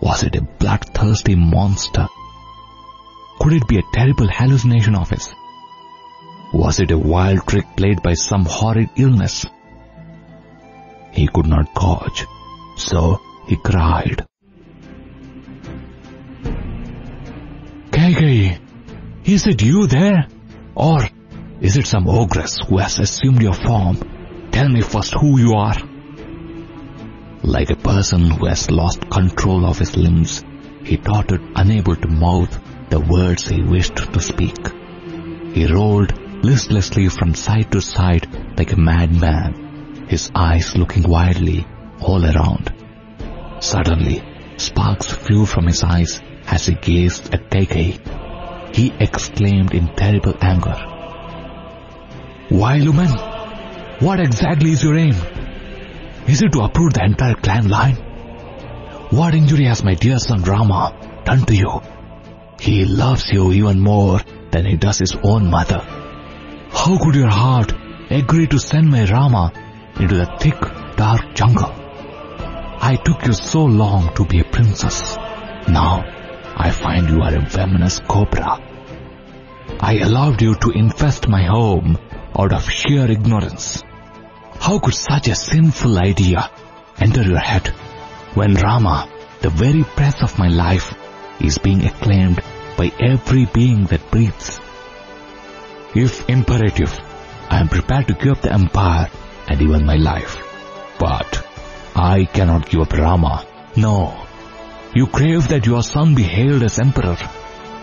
[0.00, 2.06] was it a bloodthirsty monster?
[3.40, 5.34] Could it be a terrible hallucination of his?
[6.52, 9.46] Was it a wild trick played by some horrid illness?
[11.12, 12.26] He could not gauge,
[12.76, 14.26] so he cried.
[17.90, 18.58] Kaikeyi,
[19.24, 20.26] is it you there?
[20.74, 21.00] Or
[21.60, 23.96] is it some ogress who has assumed your form?
[24.52, 25.76] Tell me first who you are.
[27.42, 30.44] Like a person who has lost control of his limbs,
[30.84, 34.56] he tottered unable to mouth the words he wished to speak.
[35.54, 36.12] He rolled
[36.44, 38.28] listlessly from side to side
[38.58, 41.66] like a madman, his eyes looking wildly
[42.00, 42.72] all around.
[43.60, 44.22] Suddenly,
[44.58, 48.74] sparks flew from his eyes as he gazed at Kaikeyi.
[48.76, 50.95] He exclaimed in terrible anger.
[52.48, 53.10] Why, Lumen?
[53.98, 55.16] What exactly is your aim?
[56.28, 57.96] Is it to uproot the entire clan line?
[59.10, 61.82] What injury has my dear son Rama done to you?
[62.60, 64.20] He loves you even more
[64.52, 65.80] than he does his own mother.
[66.70, 67.72] How could your heart
[68.10, 69.52] agree to send my Rama
[69.98, 70.60] into the thick,
[70.96, 71.72] dark jungle?
[72.80, 75.16] I took you so long to be a princess.
[75.66, 76.04] Now,
[76.56, 78.60] I find you are a venomous cobra.
[79.80, 81.98] I allowed you to infest my home
[82.38, 83.82] out of sheer ignorance.
[84.60, 86.50] How could such a sinful idea
[86.98, 87.68] enter your head
[88.34, 89.08] when Rama,
[89.40, 90.94] the very breath of my life,
[91.40, 92.40] is being acclaimed
[92.76, 94.60] by every being that breathes?
[95.94, 96.92] If imperative,
[97.48, 99.08] I am prepared to give up the empire
[99.48, 100.36] and even my life.
[100.98, 101.46] But
[101.94, 103.46] I cannot give up Rama.
[103.76, 104.26] No.
[104.94, 107.16] You crave that your son be hailed as emperor.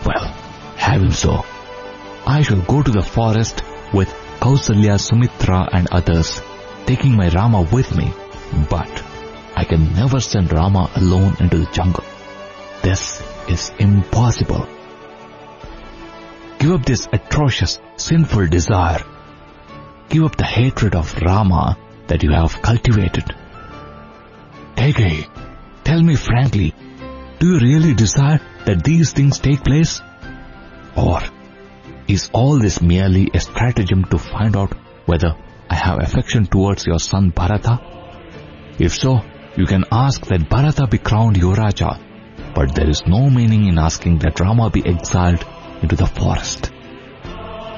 [0.04, 0.26] Well,
[0.76, 1.44] have him so.
[2.26, 4.12] I shall go to the forest with
[4.44, 6.42] Kausalya, Sumitra and others,
[6.84, 8.12] taking my Rama with me.
[8.68, 9.02] But
[9.56, 12.04] I can never send Rama alone into the jungle.
[12.82, 14.68] This is impossible.
[16.58, 19.02] Give up this atrocious, sinful desire.
[20.10, 21.78] Give up the hatred of Rama
[22.08, 23.34] that you have cultivated.
[24.76, 25.26] Kaikeyi,
[25.84, 26.74] tell me frankly,
[27.38, 30.02] do you really desire that these things take place?
[30.94, 31.22] Or
[32.06, 34.74] is all this merely a stratagem to find out
[35.06, 35.36] whether
[35.70, 37.80] I have affection towards your son Bharata?
[38.78, 39.22] If so,
[39.56, 44.18] you can ask that Bharata be crowned Yuvaraja, but there is no meaning in asking
[44.18, 45.44] that Rama be exiled
[45.82, 46.70] into the forest.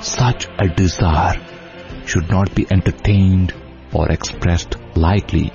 [0.00, 1.40] Such a desire
[2.06, 3.54] should not be entertained
[3.92, 5.52] or expressed lightly.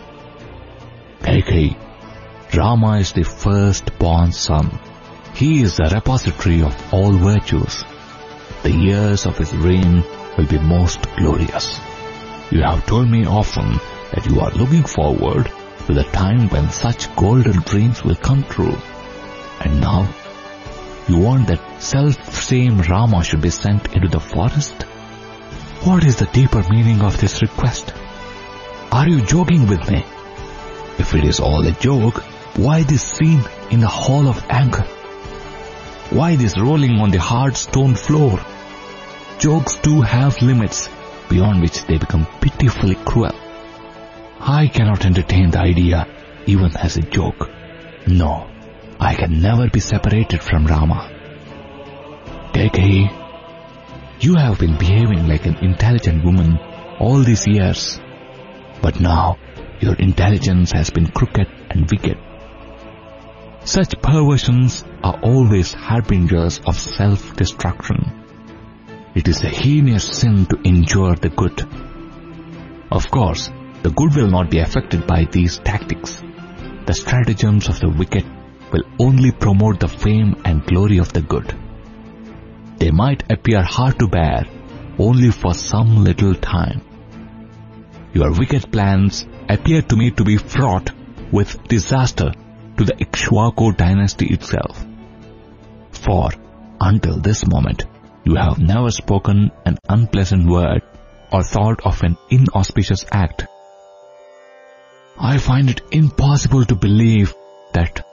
[1.19, 1.75] Kaikeyi,
[2.55, 4.79] Rama is the firstborn son.
[5.35, 7.83] He is the repository of all virtues.
[8.63, 10.03] The years of his reign
[10.37, 11.79] will be most glorious.
[12.51, 13.79] You have told me often
[14.13, 15.51] that you are looking forward
[15.87, 18.77] to the time when such golden dreams will come true.
[19.61, 20.07] And now,
[21.07, 24.83] you want that self-same Rama should be sent into the forest?
[25.83, 27.93] What is the deeper meaning of this request?
[28.91, 30.05] Are you joking with me?
[30.99, 32.21] If it is all a joke,
[32.55, 34.85] why this scene in the hall of anger?
[36.11, 38.37] Why this rolling on the hard stone floor?
[39.39, 40.89] Jokes do have limits
[41.29, 43.31] beyond which they become pitifully cruel.
[44.37, 46.05] I cannot entertain the idea
[46.47, 47.49] even as a joke.
[48.07, 48.51] No,
[48.99, 51.09] I can never be separated from Rama.
[52.51, 53.07] Kaikeyi,
[54.19, 56.57] you have been behaving like an intelligent woman
[56.99, 58.01] all these years.
[58.81, 59.37] But now
[59.79, 62.17] your intelligence has been crooked and wicked.
[63.63, 68.11] Such perversions are always harbingers of self-destruction.
[69.13, 71.61] It is a heinous sin to injure the good.
[72.91, 73.51] Of course,
[73.83, 76.23] the good will not be affected by these tactics.
[76.87, 78.25] The stratagems of the wicked
[78.71, 81.55] will only promote the fame and glory of the good.
[82.77, 84.45] They might appear hard to bear
[84.97, 86.81] only for some little time.
[88.11, 90.89] Your wicked plans appear to me to be fraught
[91.31, 92.31] with disaster
[92.81, 94.83] to the Ikshwaku dynasty itself.
[95.91, 96.29] For
[96.79, 97.85] until this moment,
[98.23, 100.81] you have never spoken an unpleasant word
[101.31, 103.45] or thought of an inauspicious act.
[105.19, 107.35] I find it impossible to believe
[107.73, 108.03] that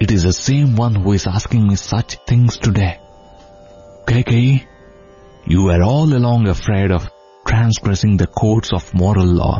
[0.00, 2.98] it is the same one who is asking me such things today.
[4.06, 4.66] Kaikeyi,
[5.46, 7.10] you were all along afraid of
[7.46, 9.58] transgressing the codes of moral law.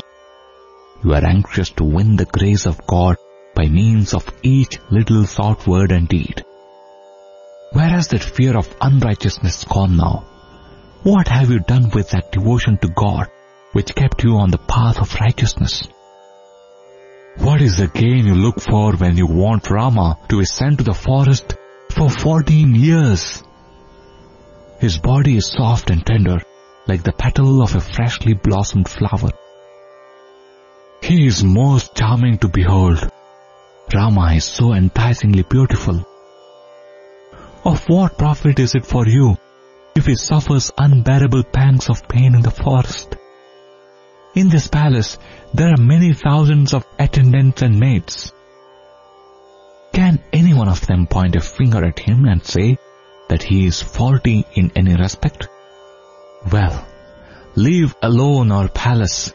[1.05, 3.19] You are anxious to win the grace of God
[3.55, 6.45] by means of each little thought, word and deed.
[7.73, 10.25] Where has that fear of unrighteousness gone now?
[11.03, 13.29] What have you done with that devotion to God
[13.73, 15.89] which kept you on the path of righteousness?
[17.39, 20.95] What is the gain you look for when you want Rama to sent to the
[20.95, 21.57] forest
[21.91, 23.43] for 14 years?
[24.79, 26.41] His body is soft and tender,
[26.87, 29.31] like the petal of a freshly blossomed flower.
[31.03, 33.11] He is most charming to behold.
[33.93, 36.05] Rama is so enticingly beautiful.
[37.65, 39.37] Of what profit is it for you
[39.95, 43.17] if he suffers unbearable pangs of pain in the forest?
[44.35, 45.19] In this palace,
[45.53, 48.33] there are many thousands of attendants and maids.
[49.93, 52.79] Can any one of them point a finger at him and say
[53.29, 55.47] that he is faulty in any respect?
[56.51, 56.87] Well,
[57.55, 59.33] leave alone our palace.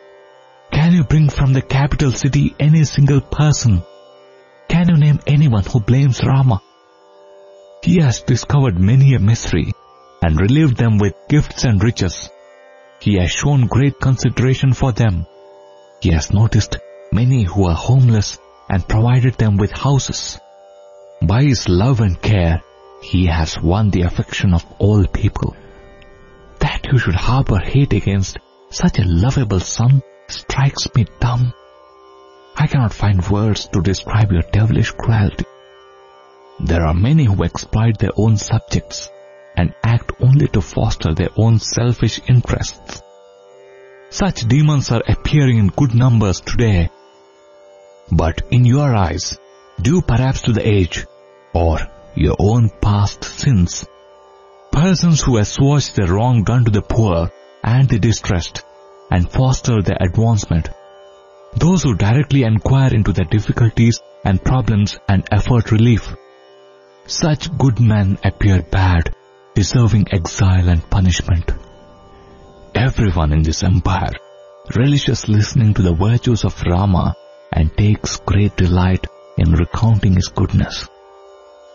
[0.71, 3.83] Can you bring from the capital city any single person?
[4.69, 6.61] Can you name anyone who blames Rama?
[7.83, 9.73] He has discovered many a mystery
[10.21, 12.29] and relieved them with gifts and riches.
[13.01, 15.25] He has shown great consideration for them.
[16.01, 16.77] He has noticed
[17.11, 18.37] many who are homeless
[18.69, 20.39] and provided them with houses.
[21.21, 22.61] By his love and care,
[23.01, 25.55] he has won the affection of all people.
[26.59, 28.37] That you should harbor hate against
[28.69, 31.53] such a lovable son strikes me dumb.
[32.61, 35.45] I cannot find words to describe your devilish cruelty.
[36.59, 39.09] There are many who exploit their own subjects
[39.55, 43.01] and act only to foster their own selfish interests.
[44.09, 46.89] Such demons are appearing in good numbers today.
[48.11, 49.39] But in your eyes,
[49.81, 51.05] due perhaps to the age
[51.53, 51.79] or
[52.15, 53.85] your own past sins,
[54.69, 57.31] persons who assuage the wrong done to the poor
[57.63, 58.63] and the distressed
[59.09, 60.69] and foster their advancement,
[61.55, 66.15] those who directly inquire into their difficulties and problems and effort relief,
[67.05, 69.15] such good men appear bad,
[69.55, 71.51] deserving exile and punishment.
[72.75, 74.13] Everyone in this empire
[74.75, 77.15] relishes listening to the virtues of Rama
[77.51, 80.87] and takes great delight in recounting his goodness.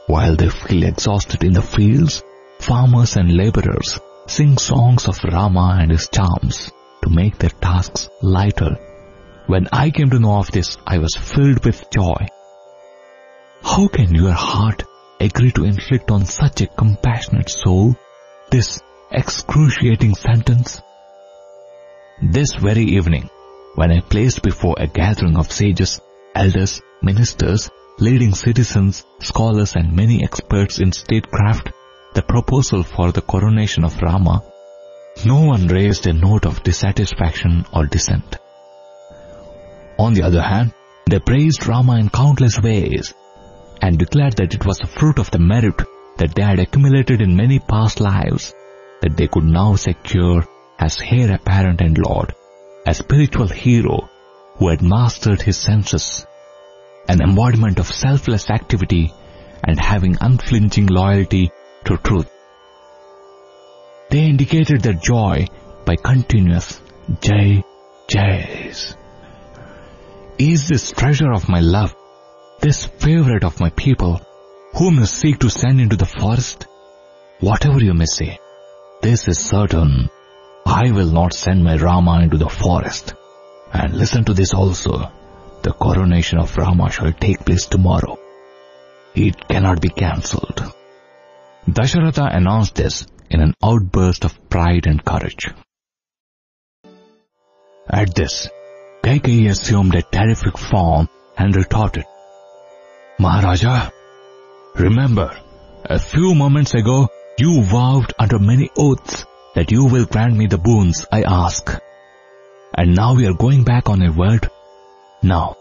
[0.06, 2.22] While they feel exhausted in the fields,
[2.60, 6.70] farmers and laborers sing songs of Rama and his charms
[7.02, 8.76] to make their tasks lighter.
[9.46, 12.28] When I came to know of this, I was filled with joy.
[13.62, 14.84] How can your heart
[15.20, 17.94] agree to inflict on such a compassionate soul
[18.50, 18.80] this
[19.10, 20.80] excruciating sentence?
[22.22, 23.28] This very evening,
[23.74, 26.00] when I placed before a gathering of sages,
[26.34, 31.70] elders, ministers, leading citizens, scholars and many experts in statecraft
[32.14, 34.42] the proposal for the coronation of Rama,
[35.26, 38.38] no one raised a note of dissatisfaction or dissent.
[39.98, 40.72] On the other hand,
[41.08, 43.14] they praised Rama in countless ways
[43.80, 45.80] and declared that it was a fruit of the merit
[46.16, 48.54] that they had accumulated in many past lives
[49.02, 50.44] that they could now secure
[50.78, 52.34] as heir apparent and lord,
[52.86, 54.08] a spiritual hero
[54.56, 56.26] who had mastered his senses,
[57.08, 59.12] an embodiment of selfless activity
[59.62, 61.50] and having unflinching loyalty
[61.84, 62.30] to truth.
[64.10, 65.46] They indicated their joy
[65.84, 66.80] by continuous
[67.20, 67.62] Jai
[68.08, 68.96] Jais.
[70.38, 71.94] Is this treasure of my love
[72.60, 74.20] this favorite of my people,
[74.74, 76.66] whom you seek to send into the forest?
[77.40, 78.38] Whatever you may say,
[79.02, 80.08] this is certain.
[80.66, 83.14] I will not send my Rama into the forest.
[83.72, 85.12] And listen to this also.
[85.62, 88.18] The coronation of Rama shall take place tomorrow.
[89.14, 90.64] It cannot be cancelled.
[91.68, 95.48] Dasharatha announced this in an outburst of pride and courage.
[97.88, 98.48] At this,
[99.04, 102.06] Kaikeyi assumed a terrific form and retorted,
[103.18, 103.90] Maharaja,
[104.76, 105.30] remember,
[105.84, 110.56] a few moments ago you vowed under many oaths that you will grant me the
[110.56, 111.70] boons I ask.
[112.72, 114.48] And now we are going back on a word.
[115.22, 115.56] Now,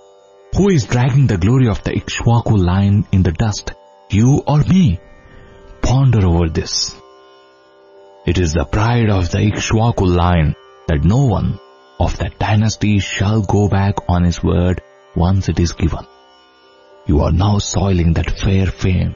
[0.56, 3.74] who is dragging the glory of the Ikshwaku line in the dust?
[4.10, 5.02] You or me?
[5.82, 6.96] Ponder over this.
[8.26, 10.56] It is the pride of the Ikshwaku line
[10.88, 11.60] that no one
[12.04, 14.82] of that dynasty shall go back on his word
[15.16, 16.06] once it is given.
[17.06, 19.16] You are now soiling that fair fame.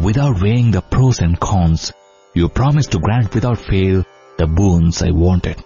[0.00, 1.92] Without weighing the pros and cons,
[2.34, 4.04] you promised to grant without fail
[4.36, 5.62] the boons I wanted.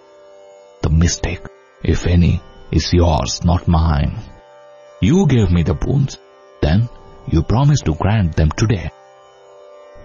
[0.81, 1.45] The mistake,
[1.83, 2.41] if any,
[2.71, 4.17] is yours, not mine.
[5.01, 6.17] You gave me the boons,
[6.61, 6.87] then
[7.27, 8.91] you promised to grant them today.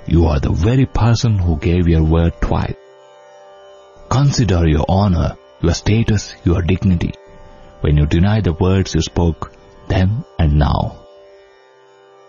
[0.06, 2.74] You are the very person who gave your word twice.
[4.08, 7.12] Consider your honor, your status, your dignity
[7.80, 9.52] when you deny the words you spoke
[9.88, 11.06] then and now.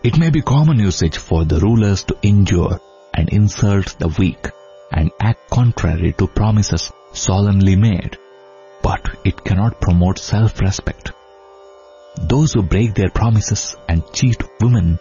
[0.03, 2.79] It may be common usage for the rulers to injure
[3.13, 4.49] and insult the weak
[4.91, 8.17] and act contrary to promises solemnly made,
[8.83, 11.11] but it cannot promote self-respect.
[12.21, 14.99] Those who break their promises and cheat women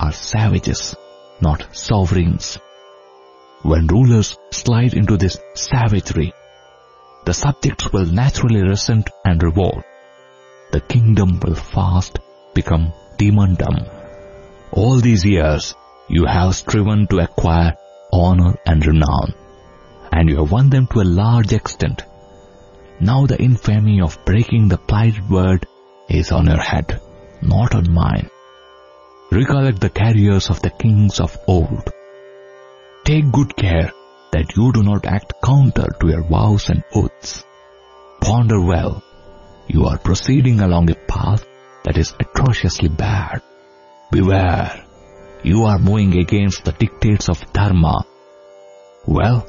[0.00, 0.96] are savages,
[1.40, 2.58] not sovereigns.
[3.62, 6.32] When rulers slide into this savagery,
[7.28, 9.84] the subjects will naturally resent and revolt.
[10.72, 12.20] The kingdom will fast
[12.54, 13.76] become demondom.
[14.70, 15.74] All these years,
[16.08, 17.74] you have striven to acquire
[18.10, 19.34] honor and renown,
[20.10, 22.02] and you have won them to a large extent.
[22.98, 25.66] Now the infamy of breaking the plighted word
[26.08, 26.98] is on your head,
[27.42, 28.30] not on mine.
[29.30, 31.92] Recollect the carriers of the kings of old.
[33.04, 33.92] Take good care
[34.32, 37.44] that you do not act counter to your vows and oaths.
[38.20, 39.02] Ponder well.
[39.68, 41.44] You are proceeding along a path
[41.84, 43.42] that is atrociously bad.
[44.10, 44.84] Beware.
[45.42, 48.04] You are moving against the dictates of Dharma.
[49.06, 49.46] Well,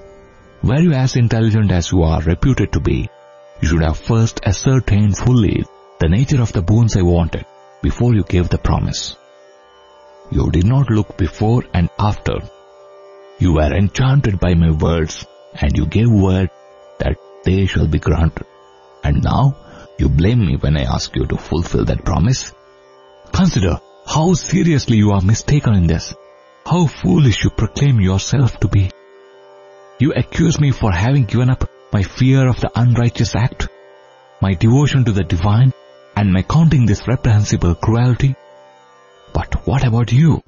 [0.61, 3.09] were you as intelligent as you are reputed to be,
[3.61, 5.65] you should have first ascertained fully
[5.99, 7.45] the nature of the boons I wanted
[7.81, 9.15] before you gave the promise.
[10.31, 12.39] You did not look before and after.
[13.39, 15.25] You were enchanted by my words
[15.61, 16.49] and you gave word
[16.99, 17.15] that
[17.45, 18.45] they shall be granted.
[19.01, 19.55] And now
[19.97, 22.53] you blame me when I ask you to fulfill that promise?
[23.31, 26.13] Consider how seriously you are mistaken in this.
[26.65, 28.91] How foolish you proclaim yourself to be.
[29.99, 33.69] You accuse me for having given up my fear of the unrighteous act,
[34.41, 35.73] my devotion to the divine,
[36.15, 38.35] and my counting this reprehensible cruelty.
[39.33, 40.41] But what about you?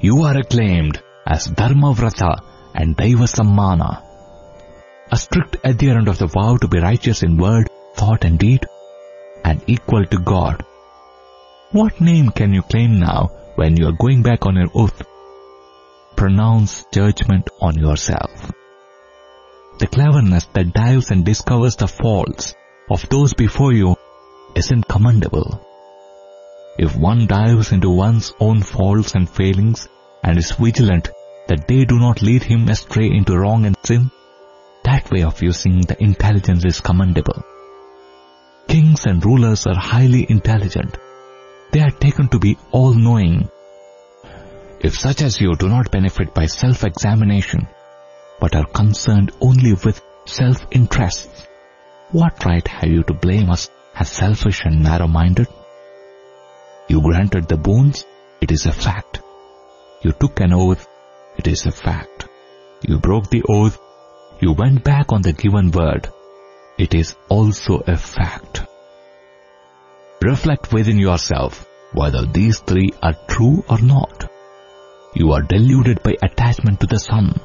[0.00, 2.38] You are acclaimed as Dharmavrata
[2.74, 4.02] and Daiva Sammana,
[5.10, 8.66] a strict adherent of the vow to be righteous in word, thought and deed,
[9.44, 10.64] and equal to God.
[11.70, 15.02] What name can you claim now when you are going back on your oath?
[16.16, 18.52] Pronounce judgment on yourself.
[19.78, 22.54] The cleverness that dives and discovers the faults
[22.90, 23.96] of those before you
[24.54, 25.66] isn't commendable.
[26.78, 29.88] If one dives into one's own faults and failings
[30.22, 31.10] and is vigilant
[31.48, 34.10] that they do not lead him astray into wrong and sin,
[34.84, 37.42] that way of using the intelligence is commendable.
[38.68, 40.96] Kings and rulers are highly intelligent.
[41.72, 43.48] They are taken to be all-knowing.
[44.80, 47.66] If such as you do not benefit by self-examination,
[48.40, 51.46] but are concerned only with self-interests,
[52.10, 55.46] what right have you to blame us as selfish and narrow-minded?
[56.88, 58.04] You granted the boons,
[58.40, 59.21] it is a fact.
[60.02, 60.86] You took an oath,
[61.36, 62.26] it is a fact.
[62.82, 63.78] You broke the oath,
[64.40, 66.08] you went back on the given word,
[66.76, 68.64] it is also a fact.
[70.20, 74.30] Reflect within yourself whether these three are true or not.
[75.14, 77.38] You are deluded by attachment to the son.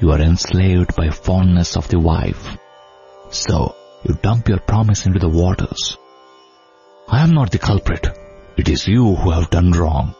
[0.00, 2.56] You are enslaved by fondness of the wife.
[3.30, 5.96] So, you dump your promise into the waters.
[7.08, 8.08] I am not the culprit.
[8.56, 10.14] It is you who have done wrong.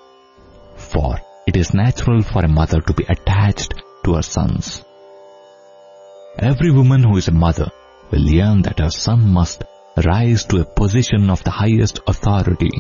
[0.76, 3.74] For it is natural for a mother to be attached
[4.05, 4.84] to her sons.
[6.38, 7.70] Every woman who is a mother
[8.11, 9.64] will yearn that her son must
[10.05, 12.70] rise to a position of the highest authority,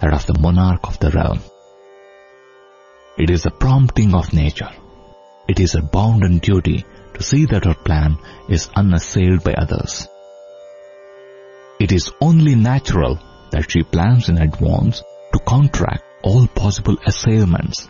[0.00, 1.40] that of the monarch of the realm.
[3.16, 4.70] It is a prompting of nature.
[5.48, 6.84] It is her bounden duty
[7.14, 10.08] to see that her plan is unassailed by others.
[11.78, 13.18] It is only natural
[13.52, 17.88] that she plans in advance to contract all possible assailments.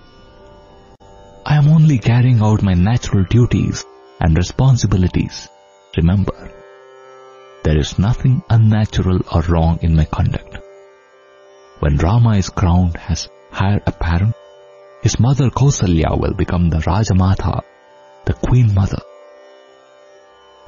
[1.44, 3.84] I am only carrying out my natural duties
[4.20, 5.48] and responsibilities.
[5.96, 6.52] Remember,
[7.64, 10.58] there is nothing unnatural or wrong in my conduct.
[11.80, 13.28] when Rama is crowned as
[13.60, 14.34] heir apparent,
[15.02, 17.62] his mother Kausalya will become the Rajamatha,
[18.24, 19.02] the Queen Mother.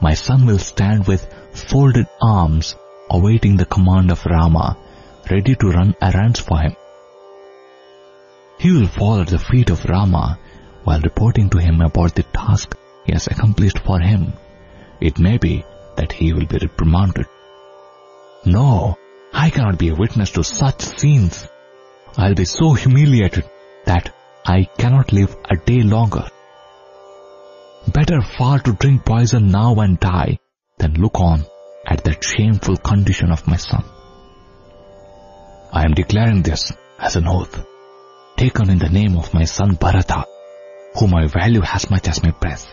[0.00, 2.74] My son will stand with folded arms
[3.08, 4.76] awaiting the command of Rama,
[5.30, 6.74] ready to run errands for him.
[8.58, 10.38] He will fall at the feet of Rama
[10.84, 14.32] while reporting to him about the task he has accomplished for him.
[15.00, 15.64] It may be
[15.96, 17.26] that he will be reprimanded.
[18.46, 18.96] No,
[19.32, 21.48] I cannot be a witness to such scenes.
[22.16, 23.44] I'll be so humiliated
[23.86, 24.14] that
[24.46, 26.28] I cannot live a day longer.
[27.92, 30.38] Better far to drink poison now and die
[30.78, 31.44] than look on
[31.86, 33.84] at that shameful condition of my son.
[35.72, 37.66] I am declaring this as an oath,
[38.36, 40.24] taken in the name of my son Bharata,
[40.96, 42.66] whom I value as much as my breath.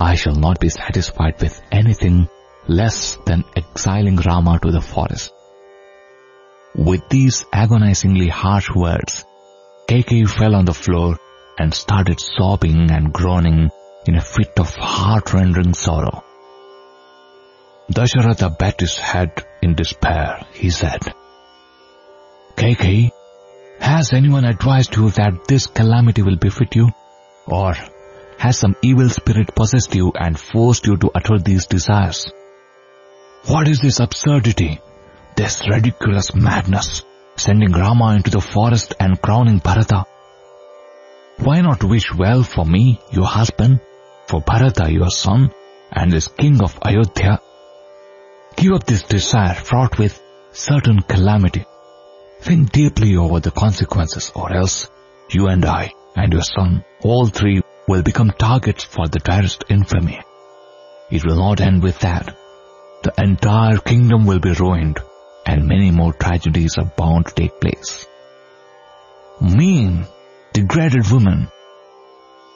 [0.00, 2.28] I shall not be satisfied with anything
[2.68, 5.32] less than exiling Rama to the forest.
[6.74, 9.24] With these agonizingly harsh words,
[9.88, 11.16] Kaikeyi fell on the floor
[11.58, 13.70] and started sobbing and groaning
[14.06, 16.22] in a fit of heart-rending sorrow.
[17.90, 20.44] Dasharatha bat his head in despair.
[20.52, 21.00] He said,
[22.56, 23.10] Kaikeyi,
[23.80, 26.90] has anyone advised you that this calamity will befit you?
[27.46, 27.74] Or
[28.38, 32.30] has some evil spirit possessed you and forced you to utter these desires?
[33.46, 34.80] What is this absurdity?
[35.36, 37.02] This ridiculous madness,
[37.36, 40.04] sending Rama into the forest and crowning Bharata?
[41.38, 43.80] Why not wish well for me, your husband,
[44.26, 45.52] for Bharata, your son,
[45.92, 47.40] and this king of Ayodhya?
[48.56, 50.20] Give up this desire fraught with
[50.52, 51.64] certain calamity.
[52.40, 54.88] Think deeply over the consequences or else
[55.30, 60.20] you and I and your son, all three will become targets for the direst infamy.
[61.10, 62.34] It will not end with that.
[63.04, 64.98] The entire kingdom will be ruined
[65.46, 68.06] and many more tragedies are bound to take place.
[69.40, 70.06] Mean,
[70.52, 71.48] degraded woman.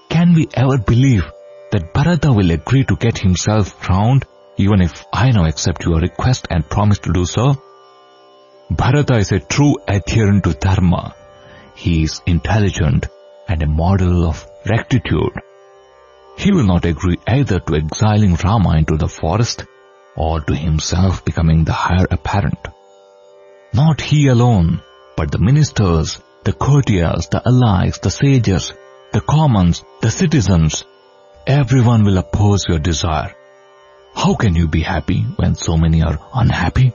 [0.08, 1.30] Can we ever believe
[1.70, 4.24] that Bharata will agree to get himself crowned
[4.56, 7.62] even if I now accept your request and promise to do so?
[8.70, 11.14] Bharata is a true adherent to Dharma.
[11.76, 13.06] He is intelligent
[13.50, 15.34] and a model of rectitude.
[16.38, 19.64] He will not agree either to exiling Rama into the forest
[20.16, 22.68] or to himself becoming the heir apparent.
[23.74, 24.80] Not he alone,
[25.16, 28.72] but the ministers, the courtiers, the allies, the sages,
[29.12, 30.84] the commons, the citizens,
[31.46, 33.34] everyone will oppose your desire.
[34.14, 36.92] How can you be happy when so many are unhappy?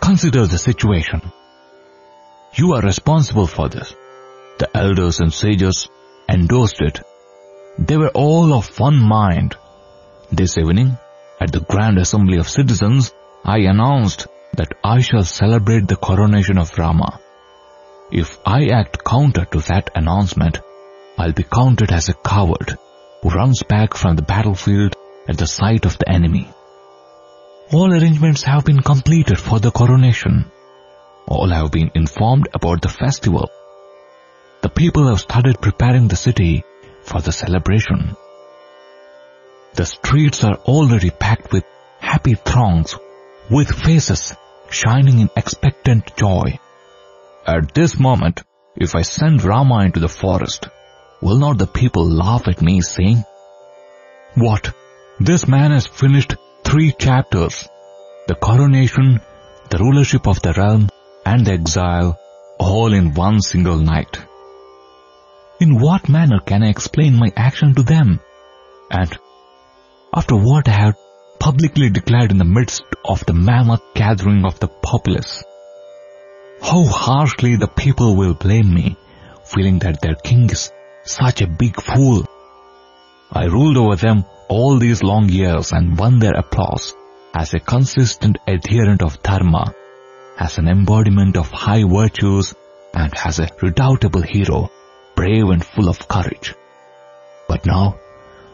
[0.00, 1.22] Consider the situation.
[2.54, 3.94] You are responsible for this.
[4.58, 5.88] The elders and sages
[6.28, 7.00] endorsed it.
[7.78, 9.54] They were all of one mind.
[10.32, 10.96] This evening,
[11.40, 13.12] at the Grand Assembly of Citizens,
[13.44, 17.20] I announced that I shall celebrate the coronation of Rama.
[18.10, 20.58] If I act counter to that announcement,
[21.18, 22.78] I'll be counted as a coward
[23.22, 24.96] who runs back from the battlefield
[25.28, 26.48] at the sight of the enemy.
[27.72, 30.50] All arrangements have been completed for the coronation.
[31.26, 33.50] All have been informed about the festival.
[34.62, 36.64] The people have started preparing the city
[37.02, 38.16] for the celebration.
[39.74, 41.64] The streets are already packed with
[42.00, 42.94] happy throngs
[43.50, 44.34] with faces
[44.70, 46.58] shining in expectant joy.
[47.46, 48.42] At this moment,
[48.74, 50.68] if I send Rama into the forest,
[51.22, 53.24] will not the people laugh at me saying,
[54.34, 54.72] What?
[55.20, 56.34] This man has finished
[56.64, 57.68] three chapters.
[58.28, 59.20] The coronation,
[59.70, 60.88] the rulership of the realm,
[61.24, 62.18] and the exile,
[62.58, 64.25] all in one single night.
[65.58, 68.20] In what manner can I explain my action to them?
[68.90, 69.16] And
[70.12, 70.96] after what I have
[71.40, 75.42] publicly declared in the midst of the mammoth gathering of the populace,
[76.60, 78.96] how harshly the people will blame me,
[79.44, 80.70] feeling that their king is
[81.04, 82.26] such a big fool.
[83.32, 86.94] I ruled over them all these long years and won their applause
[87.34, 89.74] as a consistent adherent of Dharma,
[90.38, 92.54] as an embodiment of high virtues,
[92.92, 94.70] and as a redoubtable hero,
[95.16, 96.54] brave and full of courage.
[97.48, 97.98] But now,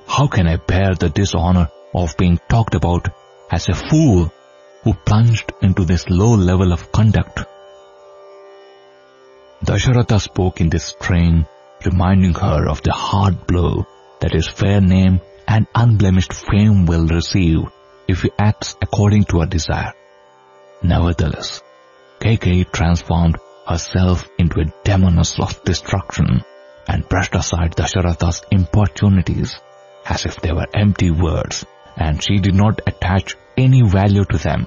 [0.07, 3.09] how can I bear the dishonor of being talked about
[3.51, 4.33] as a fool
[4.85, 7.41] who plunged into this low level of conduct?
[9.65, 11.47] Dasharatha spoke in this strain,
[11.85, 13.87] reminding her of the hard blow
[14.21, 17.61] that his fair name and unblemished fame will receive
[18.09, 19.93] if he acts according to her desire.
[20.83, 21.63] Nevertheless,
[22.21, 23.37] Kaikeyi transformed
[23.67, 26.45] herself into a demoness of destruction
[26.93, 29.59] and brushed aside Dasharatha's importunities
[30.05, 31.65] as if they were empty words
[31.97, 34.67] and she did not attach any value to them.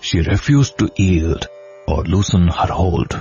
[0.00, 1.46] She refused to yield
[1.86, 3.20] or loosen her hold.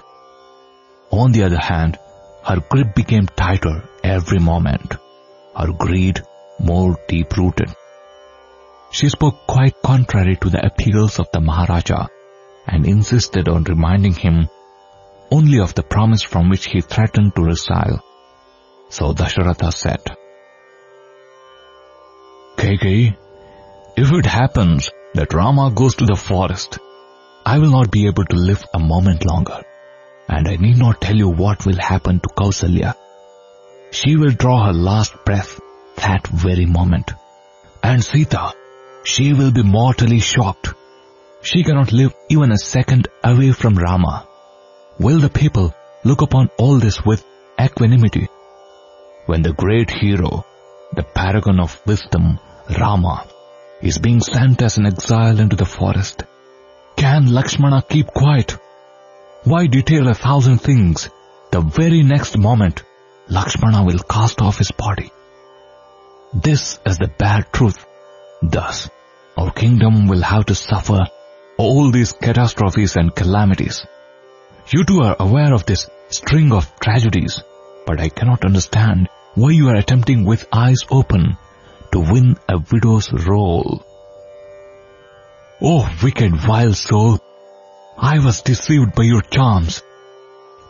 [1.11, 1.97] On the other hand,
[2.43, 4.95] her grip became tighter every moment,
[5.57, 6.21] her greed
[6.59, 7.69] more deep-rooted.
[8.91, 12.07] She spoke quite contrary to the appeals of the Maharaja
[12.67, 14.47] and insisted on reminding him
[15.31, 18.01] only of the promise from which he threatened to resile.
[18.89, 20.01] So Dasharatha said,
[22.57, 23.17] Kaikeyi,
[23.97, 26.79] if it happens that Rama goes to the forest,
[27.45, 29.61] I will not be able to live a moment longer.
[30.27, 32.95] And I need not tell you what will happen to Kausalya.
[33.91, 35.59] She will draw her last breath
[35.97, 37.11] that very moment.
[37.83, 38.53] And Sita,
[39.03, 40.73] she will be mortally shocked.
[41.41, 44.27] She cannot live even a second away from Rama.
[44.99, 47.23] Will the people look upon all this with
[47.61, 48.27] equanimity?
[49.25, 50.45] When the great hero,
[50.93, 52.39] the paragon of wisdom,
[52.79, 53.27] Rama,
[53.81, 56.23] is being sent as an exile into the forest,
[56.95, 58.55] can Lakshmana keep quiet?
[59.43, 61.09] Why detail a thousand things?
[61.51, 62.83] The very next moment,
[63.27, 65.11] Lakshmana will cast off his body.
[66.33, 67.83] This is the bad truth.
[68.43, 68.89] Thus,
[69.37, 71.07] our kingdom will have to suffer
[71.57, 73.87] all these catastrophes and calamities.
[74.69, 77.41] You too are aware of this string of tragedies,
[77.87, 81.37] but I cannot understand why you are attempting with eyes open
[81.91, 83.85] to win a widow's role.
[85.61, 87.19] Oh, wicked, vile soul,
[87.97, 89.81] I was deceived by your charms.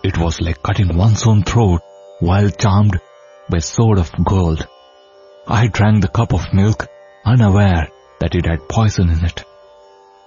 [0.03, 1.81] It was like cutting one's own throat
[2.19, 2.99] while charmed
[3.49, 4.67] by sword of gold.
[5.47, 6.87] I drank the cup of milk
[7.23, 7.89] unaware
[8.19, 9.43] that it had poison in it.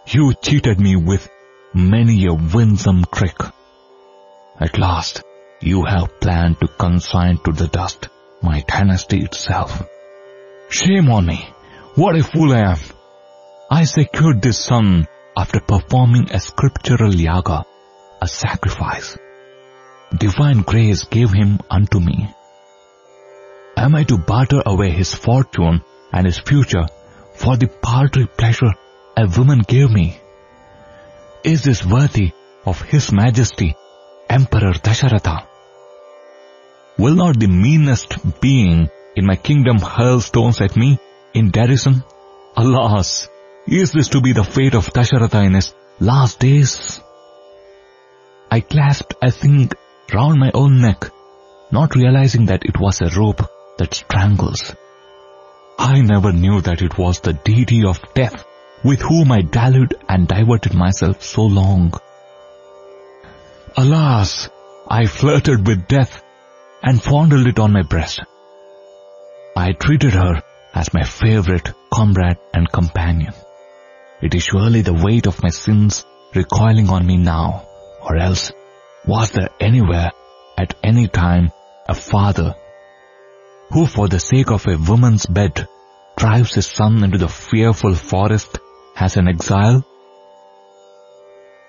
[0.07, 1.29] You cheated me with
[1.75, 3.39] many a winsome trick.
[4.61, 5.23] At last,
[5.61, 8.09] you have planned to consign to the dust
[8.43, 9.83] my dynasty itself.
[10.71, 11.49] Shame on me!
[11.95, 12.79] What a fool I am!
[13.71, 17.65] I secured this son after performing a scriptural yaga,
[18.23, 19.17] a sacrifice.
[20.17, 22.29] Divine grace gave him unto me.
[23.77, 25.83] Am I to barter away his fortune
[26.13, 26.87] and his future
[27.35, 28.73] for the paltry pleasure
[29.17, 30.21] a woman gave me?
[31.43, 32.33] Is this worthy
[32.65, 33.75] of His Majesty,
[34.29, 35.48] Emperor Dasharatha?
[36.99, 40.99] Will not the meanest being in my kingdom hurl stones at me
[41.33, 42.03] in derision?
[42.57, 43.29] Alas!
[43.69, 47.01] Is this to be the fate of Dasharatha in his last days?
[48.51, 49.71] I clasped a thing
[50.13, 51.11] round my own neck,
[51.71, 53.43] not realizing that it was a rope
[53.79, 54.75] that strangles.
[55.79, 58.45] I never knew that it was the deity of death
[58.83, 61.93] with whom I dallied and diverted myself so long.
[63.77, 64.49] Alas,
[64.89, 66.23] I flirted with death
[66.83, 68.21] and fondled it on my breast.
[69.57, 70.43] I treated her
[70.75, 73.35] as my favorite comrade and companion.
[74.23, 76.05] It is surely the weight of my sins
[76.35, 77.67] recoiling on me now,
[78.03, 78.53] or else
[79.07, 80.11] was there anywhere,
[80.57, 81.51] at any time,
[81.89, 82.55] a father
[83.71, 85.67] who for the sake of a woman's bed
[86.17, 88.59] drives his son into the fearful forest
[88.97, 89.85] as an exile?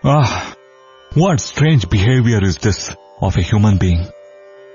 [0.03, 0.55] Ah,
[1.13, 4.07] what strange behavior is this of a human being?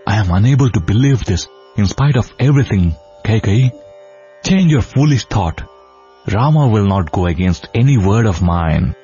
[0.07, 2.95] I am unable to believe this in spite of everything,
[3.25, 3.71] Kaikeyi.
[4.45, 5.63] Change your foolish thought
[6.33, 8.95] Rama will not go against any word of mine.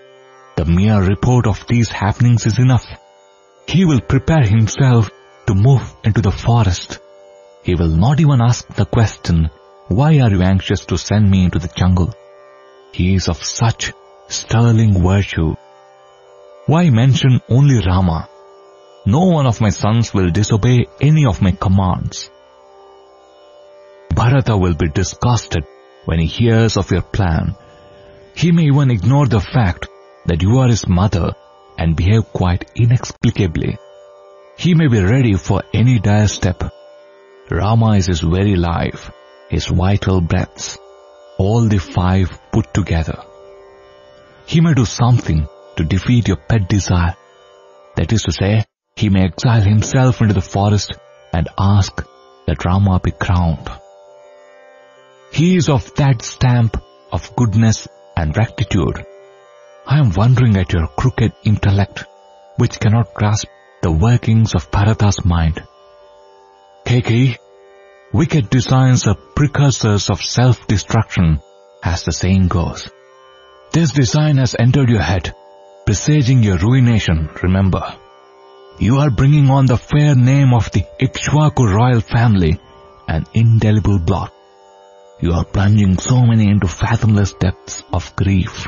[0.57, 2.87] The mere report of these happenings is enough.
[3.67, 5.11] He will prepare himself
[5.47, 6.99] to move into the forest.
[7.63, 9.51] He will not even ask the question,
[9.89, 12.15] why are you anxious to send me into the jungle?
[12.93, 13.93] He is of such
[14.29, 15.57] sterling virtue.
[16.67, 18.30] Why mention only Rama?
[19.07, 22.31] No one of my sons will disobey any of my commands.
[24.15, 25.65] Bharata will be disgusted
[26.05, 27.55] when he hears of your plan.
[28.35, 29.89] He may even ignore the fact
[30.27, 31.33] that you are his mother
[31.79, 33.79] and behave quite inexplicably.
[34.59, 36.63] He may be ready for any dire step.
[37.51, 39.11] Rama is his very life,
[39.49, 40.77] his vital breaths,
[41.39, 43.19] all the five put together.
[44.45, 45.47] He may do something
[45.77, 47.15] to defeat your pet desire.
[47.97, 48.65] That is to say,
[49.01, 50.93] he may exile himself into the forest
[51.33, 52.05] and ask
[52.47, 53.71] that Rama be crowned.
[55.33, 56.77] He is of that stamp
[57.11, 59.07] of goodness and rectitude.
[59.87, 62.05] I am wondering at your crooked intellect,
[62.57, 63.47] which cannot grasp
[63.81, 65.63] the workings of Bharata's mind.
[66.85, 67.39] Kaikeyi,
[68.13, 71.41] wicked designs are precursors of self-destruction,
[71.83, 72.91] as the saying goes.
[73.73, 75.35] This design has entered your head,
[75.87, 77.97] presaging your ruination, remember.
[78.81, 82.59] You are bringing on the fair name of the Ikshwaku royal family
[83.07, 84.33] an indelible blot.
[85.21, 88.67] You are plunging so many into fathomless depths of grief.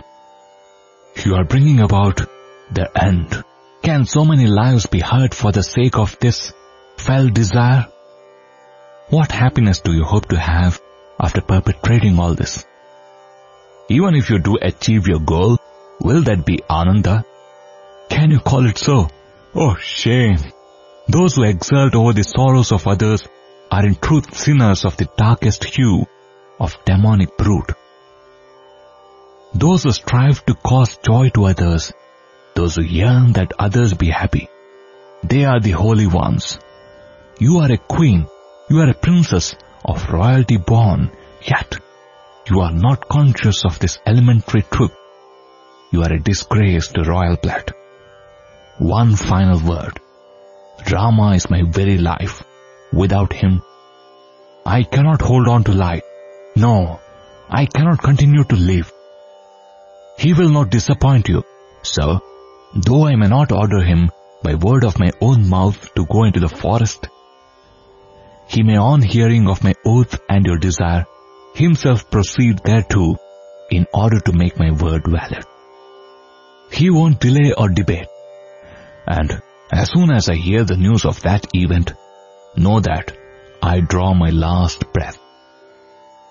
[1.24, 2.20] You are bringing about
[2.70, 3.42] their end.
[3.82, 6.52] Can so many lives be hurt for the sake of this
[6.98, 7.86] fell desire?
[9.08, 10.78] What happiness do you hope to have
[11.18, 12.66] after perpetrating all this?
[13.88, 15.56] Even if you do achieve your goal,
[16.02, 17.24] will that be Ananda?
[18.10, 19.08] Can you call it so?
[19.55, 20.38] Oh, shame!
[21.09, 23.28] Those who exult over the sorrows of others
[23.70, 26.07] are in truth sinners of the darkest hue
[26.59, 27.74] of demonic brood.
[29.55, 31.92] Those who strive to cause joy to others,
[32.55, 34.48] those who yearn that others be happy,
[35.22, 36.59] they are the holy ones.
[37.38, 38.26] You are a queen,
[38.70, 41.11] you are a princess of royalty born,
[41.42, 41.76] yet
[42.48, 44.96] you are not conscious of this elementary truth.
[45.90, 47.74] You are a disgrace to royal blood.
[48.79, 50.01] One final word.
[50.91, 52.43] Rama is my very life.
[52.93, 53.62] Without him,
[54.64, 56.03] I cannot hold on to life.
[56.57, 57.01] No,
[57.49, 58.93] I cannot continue to live.
[60.18, 61.43] He will not disappoint you.
[61.83, 62.20] So,
[62.75, 64.11] though I may not order him
[64.43, 67.09] by word of my own mouth to go into the forest,
[68.49, 71.07] he may on hearing of my oath and your desire,
[71.55, 73.16] himself proceed thereto
[73.70, 75.45] in order to make my word valid.
[76.70, 78.11] He won't delay or debate.
[79.07, 81.92] And as soon as I hear the news of that event,
[82.57, 83.16] know that
[83.62, 85.18] I draw my last breath.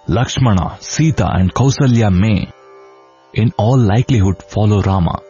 [0.08, 2.52] Lakshmana, Sita and Kausalya may,
[3.34, 5.22] in all likelihood, follow Rama.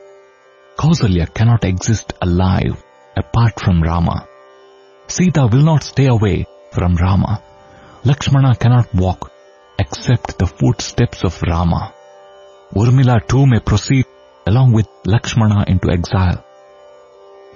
[0.78, 2.84] Kausalya cannot exist alive
[3.16, 4.28] apart from Rama.
[5.08, 7.44] Sita will not stay away from Rama.
[8.04, 9.32] Lakshmana cannot walk
[9.78, 11.94] except the footsteps of Rama.
[12.74, 14.06] Urmila too may proceed
[14.48, 16.44] along with Lakshmana into exile.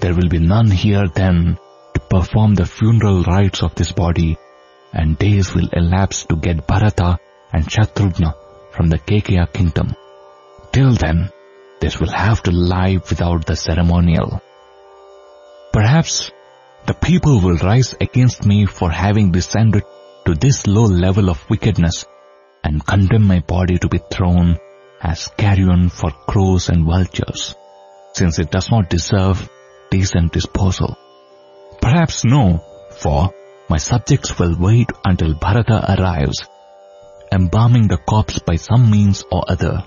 [0.06, 1.58] There will be none here then
[1.96, 4.38] to perform the funeral rites of this body
[4.94, 7.18] and days will elapse to get Bharata
[7.52, 8.36] and Shatrughna
[8.70, 9.96] from the Kekeya kingdom.
[10.72, 11.32] Till then,
[11.82, 14.44] this will have to lie without the ceremonial.
[15.74, 16.30] Perhaps
[16.86, 19.82] the people will rise against me for having descended
[20.28, 22.06] to this low level of wickedness
[22.64, 24.60] and condemn my body to be thrown
[25.02, 27.56] as carrion for crows and vultures,
[28.14, 29.50] since it does not deserve
[29.92, 30.98] decent disposal.
[31.82, 32.64] Perhaps no,
[32.98, 33.34] for
[33.70, 36.46] my subjects will wait until Bharata arrives,
[37.32, 39.84] embalming the corpse by some means or other.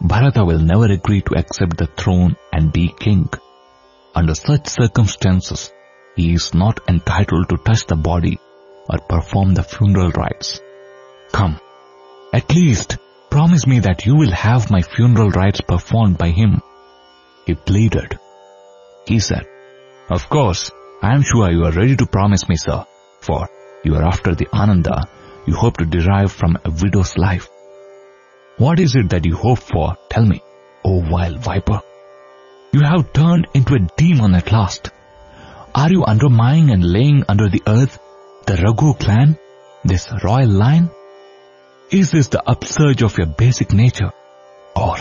[0.00, 3.28] Bharata will never agree to accept the throne and be king.
[4.14, 5.72] Under such circumstances,
[6.16, 8.38] he is not entitled to touch the body
[8.88, 10.60] or perform the funeral rites.
[11.32, 11.60] Come,
[12.32, 12.98] at least
[13.30, 16.60] promise me that you will have my funeral rites performed by him.
[17.46, 18.18] He pleaded.
[19.06, 19.46] He said,
[20.08, 20.70] Of course,
[21.02, 22.84] I am sure you are ready to promise me, sir,
[23.20, 23.48] for
[23.84, 25.08] you are after the Ananda
[25.46, 27.48] you hope to derive from a widow's life.
[28.58, 29.96] What is it that you hope for?
[30.10, 30.42] Tell me,
[30.84, 31.80] O wild viper.
[32.72, 34.90] You have turned into a demon at last.
[35.74, 37.98] Are you undermining and laying under the earth
[38.46, 39.38] the Raghu clan,
[39.84, 40.90] this royal line?
[41.90, 44.12] Is this the upsurge of your basic nature?
[44.76, 44.96] Or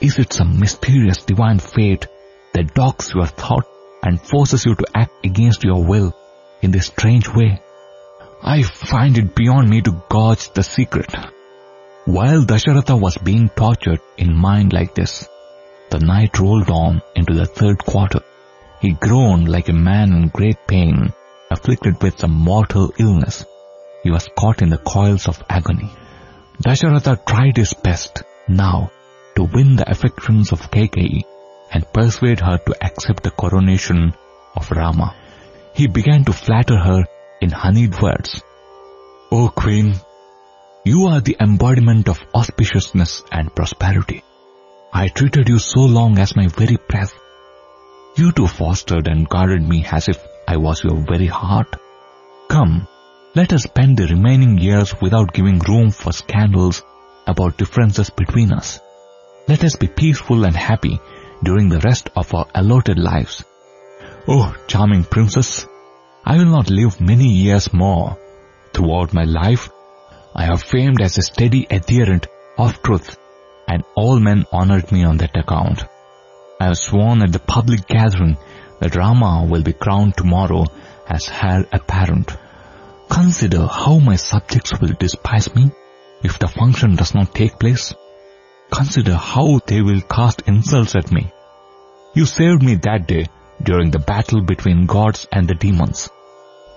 [0.00, 2.06] is it some mysterious divine fate
[2.52, 3.66] that docks your thought
[4.02, 6.14] and forces you to act against your will
[6.62, 7.60] in this strange way?
[8.42, 11.14] I find it beyond me to gauge the secret.
[12.06, 15.28] While Dasharatha was being tortured in mind like this,
[15.90, 18.20] the night rolled on into the third quarter.
[18.80, 21.12] He groaned like a man in great pain,
[21.50, 23.44] afflicted with some mortal illness.
[24.02, 25.90] He was caught in the coils of agony.
[26.62, 28.90] Dasharatha tried his best now
[29.36, 31.24] to win the affections of Kaikeyi
[31.72, 34.14] and persuade her to accept the coronation
[34.56, 35.14] of Rama.
[35.74, 37.04] He began to flatter her
[37.40, 38.42] in honeyed words.
[39.30, 39.94] O Queen,
[40.84, 44.24] you are the embodiment of auspiciousness and prosperity.
[44.92, 47.14] I treated you so long as my very breath.
[48.16, 50.18] You too fostered and guarded me as if
[50.48, 51.76] I was your very heart.
[52.48, 52.88] Come,
[53.36, 56.82] let us spend the remaining years without giving room for scandals
[57.28, 58.80] about differences between us.
[59.46, 61.00] Let us be peaceful and happy
[61.42, 63.44] during the rest of our allotted lives.
[64.28, 65.66] Oh, charming princess,
[66.24, 68.18] I will not live many years more.
[68.72, 69.70] Throughout my life,
[70.34, 72.26] I have famed as a steady adherent
[72.58, 73.18] of truth,
[73.66, 75.84] and all men honored me on that account.
[76.60, 78.36] I have sworn at the public gathering
[78.80, 80.64] that Rama will be crowned tomorrow
[81.06, 82.36] as heir apparent.
[83.08, 85.70] Consider how my subjects will despise me
[86.22, 87.94] if the function does not take place.
[88.70, 91.32] Consider how they will cast insults at me.
[92.14, 93.26] You saved me that day
[93.62, 96.08] during the battle between gods and the demons.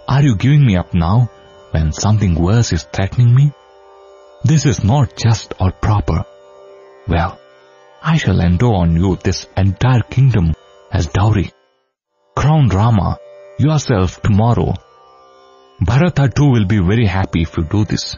[0.08, 1.30] Are you giving me up now
[1.72, 3.52] when something worse is threatening me?
[4.44, 6.26] This is not just or proper.
[7.08, 7.40] Well,
[8.02, 10.54] I shall endow on you this entire kingdom
[10.92, 11.52] as dowry.
[12.36, 13.18] Crown Rama
[13.58, 14.74] yourself tomorrow.
[15.80, 18.18] Bharata too will be very happy if you do this.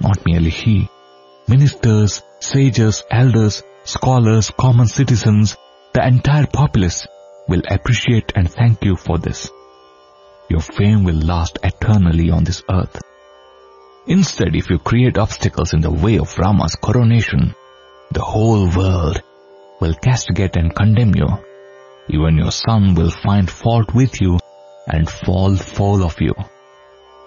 [0.00, 0.88] Not merely he.
[1.48, 5.56] Ministers, sages, elders, scholars, common citizens,
[5.94, 7.06] the entire populace
[7.48, 9.50] will appreciate and thank you for this.
[10.48, 13.00] Your fame will last eternally on this earth.
[14.06, 17.54] Instead, if you create obstacles in the way of Rama's coronation,
[18.10, 19.22] the whole world
[19.80, 21.28] will castigate and condemn you.
[22.08, 24.38] Even your son will find fault with you
[24.86, 26.34] and fall foul of you.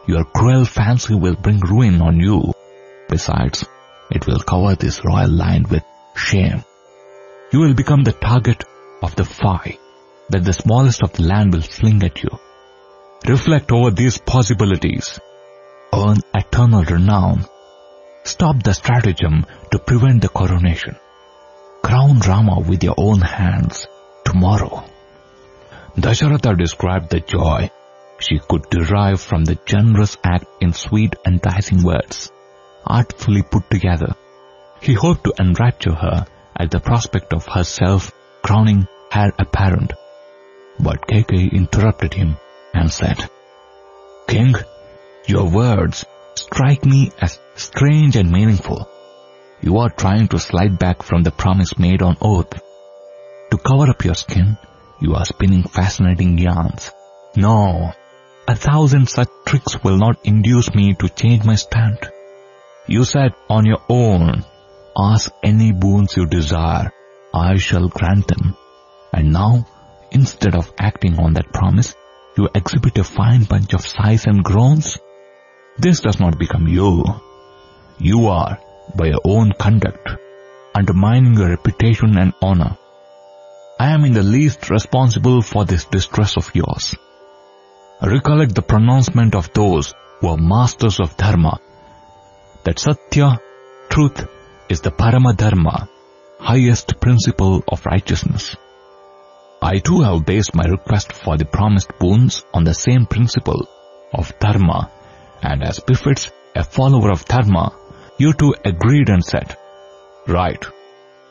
[0.08, 2.54] Your cruel fancy will bring ruin on you.
[3.10, 3.66] Besides,
[4.12, 5.84] it will cover this royal line with
[6.16, 6.64] shame.
[7.52, 8.64] You will become the target
[9.02, 9.74] of the fire
[10.30, 12.30] that the smallest of the land will fling at you.
[13.28, 15.20] Reflect over these possibilities.
[15.94, 17.46] Earn eternal renown.
[18.24, 20.96] Stop the stratagem to prevent the coronation.
[21.84, 23.88] Crown Rama with your own hands
[24.26, 24.84] tomorrow.
[25.96, 27.70] Dasharatha described the joy
[28.20, 32.32] she could derive from the generous act in sweet enticing words,
[32.86, 34.16] artfully put together.
[34.82, 36.26] He hoped to enrapture her
[36.56, 38.12] at the prospect of herself
[38.44, 39.94] crowning her apparent.
[40.80, 42.38] But Kaikeyi interrupted him
[42.74, 43.30] and said,
[44.28, 44.56] King,
[45.28, 46.06] your words
[46.36, 48.90] strike me as strange and meaningful.
[49.62, 52.62] You are trying to slide back from the promise made on oath.
[53.52, 54.58] To cover up your skin,
[55.02, 56.92] you are spinning fascinating yarns.
[57.36, 57.94] No,
[58.48, 61.98] a thousand such tricks will not induce me to change my stand.
[62.88, 64.46] You said on your own,
[64.96, 66.92] ask any boons you desire,
[67.34, 68.56] I shall grant them.
[69.12, 69.66] And now,
[70.12, 71.96] instead of acting on that promise,
[72.38, 75.00] you exhibit a fine bunch of sighs and groans?
[75.80, 77.04] This does not become you.
[77.98, 78.60] You are,
[78.96, 80.08] by your own conduct,
[80.76, 82.78] undermining your reputation and honor.
[83.80, 86.96] I am in the least responsible for this distress of yours.
[88.02, 91.60] Recollect the pronouncement of those who are masters of dharma,
[92.66, 93.40] that satya,
[93.90, 94.28] truth,
[94.70, 95.88] is the parama dharma,
[96.40, 98.56] highest principle of righteousness.
[99.62, 103.68] I too have based my request for the promised boons on the same principle
[104.14, 104.92] of dharma,
[105.42, 107.72] and as befits a follower of dharma,
[108.18, 109.56] you too agreed and said,
[110.28, 110.64] Right,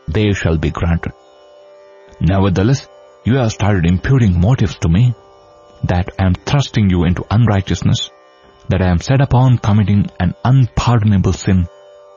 [0.07, 1.13] they shall be granted.
[2.21, 2.89] Nevertheless,
[3.25, 5.15] you have started imputing motives to me,
[5.85, 8.11] that I am thrusting you into unrighteousness,
[8.69, 11.69] that I am set upon committing an unpardonable sin,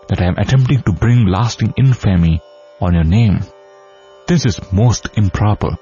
[0.09, 2.41] that I am attempting to bring lasting infamy
[2.79, 3.39] on your name.
[4.27, 5.77] This is most improper.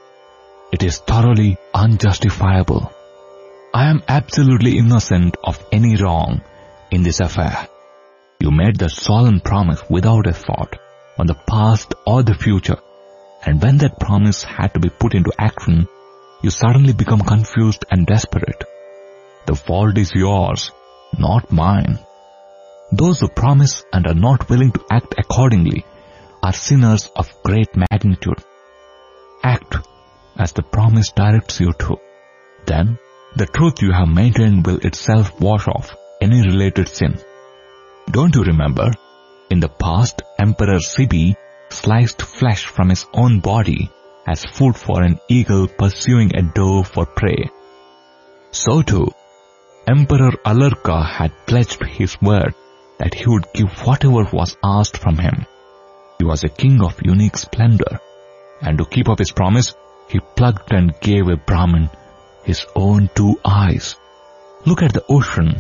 [0.71, 2.91] It is thoroughly unjustifiable.
[3.73, 6.41] I am absolutely innocent of any wrong
[6.91, 7.67] in this affair.
[8.39, 10.77] You made the solemn promise without a thought
[11.17, 12.77] on the past or the future
[13.45, 15.87] and when that promise had to be put into action,
[16.41, 18.63] you suddenly become confused and desperate.
[19.47, 20.71] The fault is yours,
[21.19, 21.99] not mine.
[22.91, 25.85] Those who promise and are not willing to act accordingly
[26.41, 28.43] are sinners of great magnitude.
[29.43, 29.77] Act
[30.37, 31.97] as the promise directs you to.
[32.65, 32.97] Then,
[33.35, 37.19] the truth you have maintained will itself wash off any related sin.
[38.11, 38.91] Don't you remember?
[39.49, 41.35] In the past, Emperor Sibi
[41.69, 43.89] sliced flesh from his own body
[44.27, 47.49] as food for an eagle pursuing a doe for prey.
[48.51, 49.11] So too,
[49.87, 52.55] Emperor Alarka had pledged his word
[52.97, 55.45] that he would give whatever was asked from him.
[56.17, 57.99] He was a king of unique splendor,
[58.61, 59.75] and to keep up his promise,
[60.07, 61.89] he plucked and gave a Brahmin
[62.43, 63.95] his own two eyes.
[64.65, 65.57] Look at the ocean.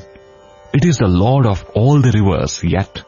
[0.73, 3.03] It is the lord of all the rivers, yet,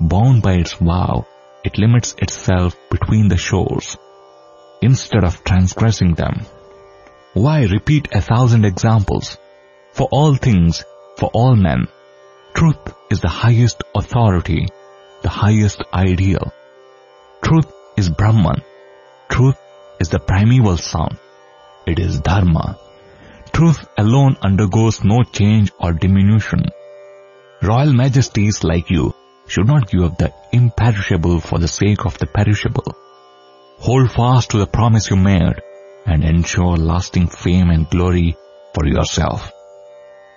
[0.00, 1.26] bound by its vow,
[1.64, 3.96] it limits itself between the shores
[4.80, 6.46] instead of transgressing them.
[7.34, 9.38] Why repeat a thousand examples?
[9.92, 10.84] For all things,
[11.16, 11.86] for all men,
[12.54, 14.68] truth is the highest authority,
[15.22, 16.52] the highest ideal.
[17.42, 18.62] Truth is Brahman.
[19.28, 19.58] Truth
[20.00, 21.18] is the primeval sound.
[21.86, 22.78] It is Dharma.
[23.52, 26.64] Truth alone undergoes no change or diminution.
[27.62, 29.14] Royal majesties like you
[29.46, 32.96] should not give up the imperishable for the sake of the perishable.
[33.78, 35.60] Hold fast to the promise you made
[36.06, 38.36] and ensure lasting fame and glory
[38.74, 39.52] for yourself.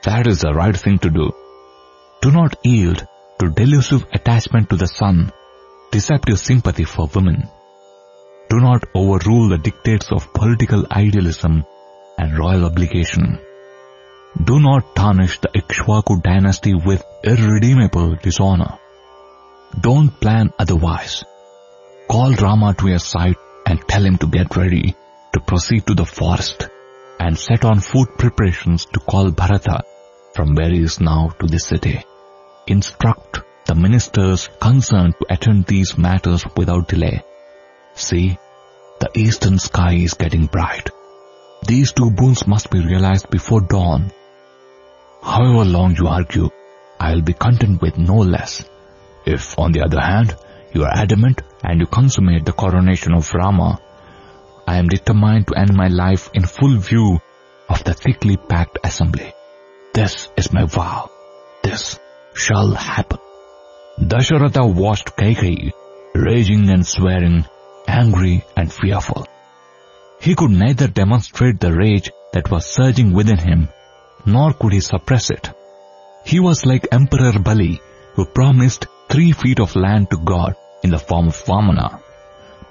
[0.06, 1.32] That is the right thing to do.
[2.22, 3.08] Do not yield
[3.40, 5.32] to delusive attachment to the son,
[5.92, 7.50] deceptive sympathy for women.
[8.52, 11.64] Do not overrule the dictates of political idealism
[12.20, 13.40] and royal obligation.
[14.44, 18.78] Do not tarnish the Ikshwaku dynasty with irredeemable dishonor.
[19.82, 21.24] Don't plan otherwise.
[22.08, 24.96] call Rama to your side and tell him to get ready
[25.34, 26.70] to proceed to the forest
[27.20, 29.80] and set on food preparations to call Bharata
[30.36, 32.04] from where he is now to the city.
[32.68, 37.24] Instruct the ministers concerned to attend these matters without delay.
[37.96, 38.38] See,
[39.00, 40.90] the eastern sky is getting bright.
[41.68, 44.12] These two boons must be realized before dawn.
[45.24, 46.50] However long you argue,
[47.00, 48.64] I will be content with no less.
[49.26, 50.36] If, on the other hand,
[50.74, 53.80] you are adamant and you consummate the coronation of Rama,
[54.68, 57.20] I am determined to end my life in full view
[57.70, 59.35] of the thickly packed assembly.
[59.96, 61.10] This is my vow.
[61.64, 61.98] This
[62.34, 63.18] shall happen.
[63.98, 65.72] Dasharatha watched Kaikeyi,
[66.14, 67.46] raging and swearing,
[67.88, 69.26] angry and fearful.
[70.20, 73.70] He could neither demonstrate the rage that was surging within him,
[74.26, 75.50] nor could he suppress it.
[76.26, 77.80] He was like Emperor Bali,
[78.16, 82.02] who promised three feet of land to God in the form of Vamana,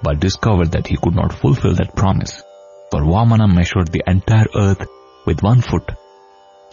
[0.03, 2.43] but discovered that he could not fulfill that promise,
[2.91, 4.85] for Vamana measured the entire earth
[5.25, 5.91] with one foot,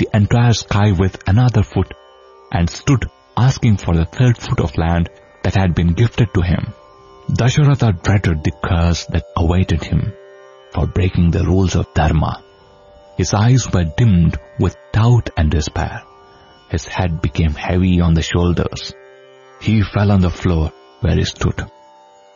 [0.02, 1.94] the entire sky with another foot,
[2.50, 3.04] and stood
[3.36, 5.08] asking for the third foot of land
[5.44, 6.72] that had been gifted to him.
[7.30, 10.12] Dasharatha dreaded the curse that awaited him
[10.72, 12.42] for breaking the rules of Dharma.
[13.16, 16.02] His eyes were dimmed with doubt and despair.
[16.68, 18.92] His head became heavy on the shoulders.
[19.60, 21.60] He fell on the floor where he stood.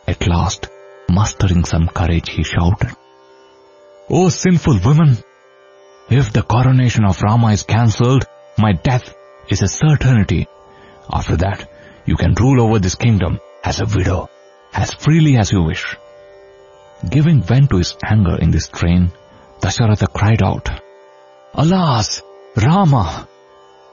[0.07, 0.69] At last,
[1.09, 2.95] mustering some courage, he shouted,
[4.09, 5.17] O sinful woman!
[6.09, 8.25] If the coronation of Rama is cancelled,
[8.57, 9.13] my death
[9.49, 10.47] is a certainty.
[11.11, 11.69] After that,
[12.05, 14.29] you can rule over this kingdom as a widow,
[14.73, 15.97] as freely as you wish.
[17.09, 19.11] Giving vent to his anger in this strain,
[19.59, 20.69] Dasharatha cried out,
[21.53, 22.21] Alas,
[22.55, 23.27] Rama!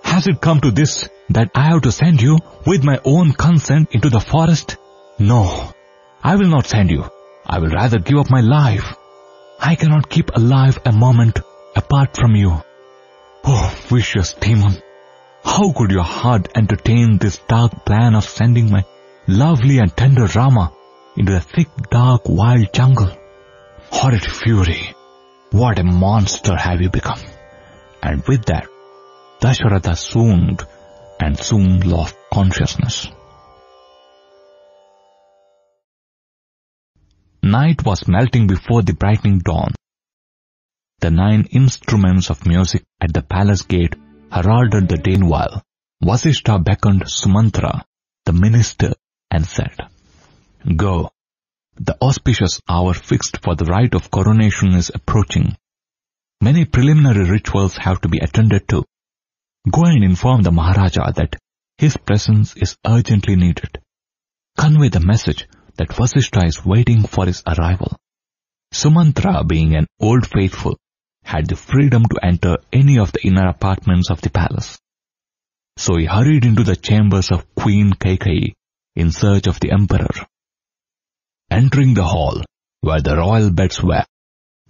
[0.05, 3.89] Has it come to this that I have to send you with my own consent
[3.91, 4.77] into the forest?
[5.19, 5.73] No,
[6.23, 7.11] I will not send you.
[7.45, 8.95] I will rather give up my life.
[9.59, 11.41] I cannot keep alive a moment
[11.77, 12.63] apart from you.
[13.45, 14.83] Oh, vicious demon!
[15.45, 18.85] How could your heart entertain this dark plan of sending my
[19.27, 20.73] lovely and tender Rama
[21.17, 23.11] into the thick, dark, wild jungle?
[23.91, 24.95] Horrid fury!
[25.51, 27.21] What a monster have you become!
[28.03, 28.67] And with that,
[29.41, 30.63] Dasharatha swooned
[31.21, 33.09] and soon lost consciousness.
[37.43, 39.75] Night was melting before the brightening dawn.
[41.05, 43.95] The nine instruments of music at the palace gate
[44.33, 45.61] heralded the day while
[46.03, 47.85] Vasishtha beckoned Sumantra,
[48.25, 48.95] the minister,
[49.31, 49.77] and said,
[50.77, 51.11] Go,
[51.77, 55.55] the auspicious hour fixed for the rite of coronation is approaching.
[56.41, 58.85] Many preliminary rituals have to be attended to.
[59.71, 61.37] Go and inform the Maharaja that
[61.77, 63.79] his presence is urgently needed.
[64.57, 67.95] Convey the message that Vasishtha is waiting for his arrival.
[68.73, 70.79] Sumantra, being an old faithful,
[71.25, 74.79] had the freedom to enter any of the inner apartments of the palace.
[75.77, 78.53] So he hurried into the chambers of Queen Kaikeyi
[78.95, 80.15] in search of the emperor.
[81.51, 82.43] Entering the hall,
[82.81, 84.05] where the royal beds were,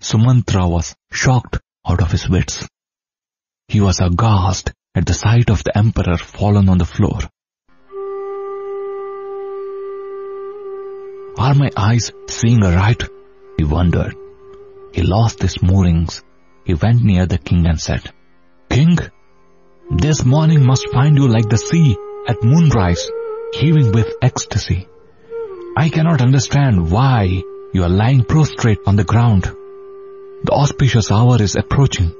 [0.01, 2.67] Sumantra was shocked out of his wits.
[3.69, 7.19] He was aghast at the sight of the emperor fallen on the floor.
[11.37, 13.03] Are my eyes seeing aright?
[13.59, 14.15] He wondered.
[14.93, 16.23] He lost his moorings.
[16.65, 18.11] He went near the king and said,
[18.71, 18.97] King,
[19.91, 21.97] this morning must find you like the sea
[22.27, 23.11] at moonrise,
[23.53, 24.89] heaving with ecstasy.
[25.77, 27.43] I cannot understand why
[27.75, 29.45] you are lying prostrate on the ground.
[29.45, 32.15] The auspicious hour is approaching.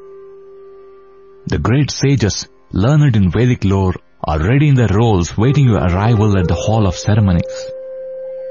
[1.47, 6.39] The great sages, learned in Vedic lore, are ready in their roles waiting your arrival
[6.39, 7.67] at the hall of ceremonies.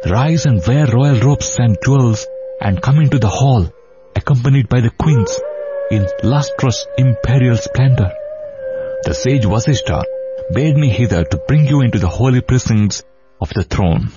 [0.10, 2.26] Rise and wear royal robes and jewels
[2.62, 3.72] and come into the hall,
[4.16, 5.40] accompanied by the queens,
[5.96, 8.12] in lustrous imperial splendor.
[9.06, 10.04] The sage Vasishtha
[10.52, 13.04] bade me hither to bring you into the holy precincts
[13.40, 14.10] of the throne.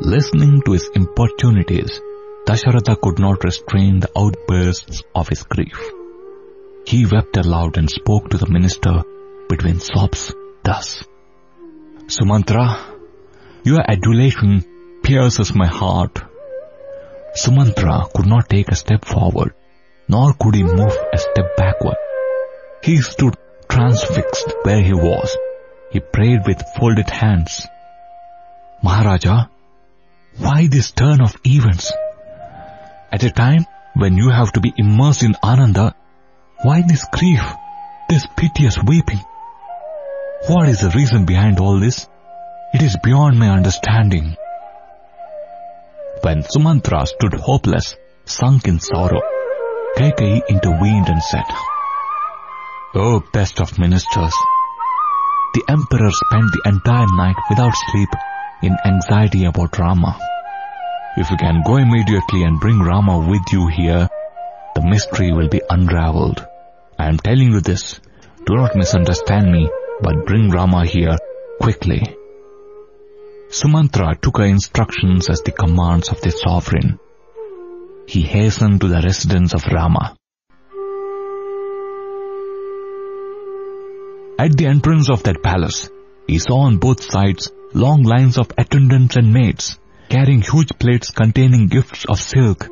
[0.00, 2.00] Listening to his importunities,
[2.46, 5.78] Dasharatha could not restrain the outbursts of his grief.
[6.86, 9.02] He wept aloud and spoke to the minister
[9.48, 11.04] between sobs thus.
[12.06, 12.66] Sumantra,
[13.64, 14.64] your adulation
[15.02, 16.22] pierces my heart.
[17.34, 19.54] Sumantra could not take a step forward,
[20.08, 21.96] nor could he move a step backward.
[22.82, 23.36] He stood
[23.68, 25.36] transfixed where he was.
[25.90, 27.66] He prayed with folded hands.
[28.82, 29.46] Maharaja,
[30.38, 31.92] why this turn of events?
[33.12, 33.64] At a time
[33.94, 35.94] when you have to be immersed in Ananda,
[36.62, 37.42] why this grief,
[38.08, 39.20] this piteous weeping?
[40.48, 42.08] What is the reason behind all this?
[42.74, 44.36] It is beyond my understanding.
[46.22, 49.20] When Sumantra stood hopeless, sunk in sorrow,
[49.96, 51.44] Kaikeyi intervened and said,
[52.94, 54.34] O oh, best of ministers,
[55.54, 58.08] the emperor spent the entire night without sleep
[58.62, 60.18] in anxiety about Rama.
[61.16, 64.08] If you can go immediately and bring Rama with you here,
[64.74, 66.44] the mystery will be unraveled.
[66.98, 68.00] I am telling you this.
[68.46, 71.16] Do not misunderstand me, but bring Rama here
[71.60, 72.16] quickly.
[73.48, 76.98] Sumantra took her instructions as the commands of the sovereign.
[78.06, 80.16] He hastened to the residence of Rama.
[84.38, 85.90] At the entrance of that palace,
[86.26, 89.78] he saw on both sides long lines of attendants and maids,
[90.08, 92.68] carrying huge plates containing gifts of silk,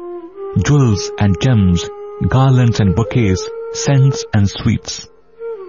[0.64, 1.88] jewels and gems,
[2.28, 5.08] garlands and bouquets, scents and sweets.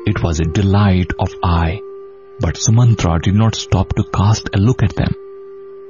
[0.05, 1.79] It was a delight of eye,
[2.39, 5.15] but Sumantra did not stop to cast a look at them.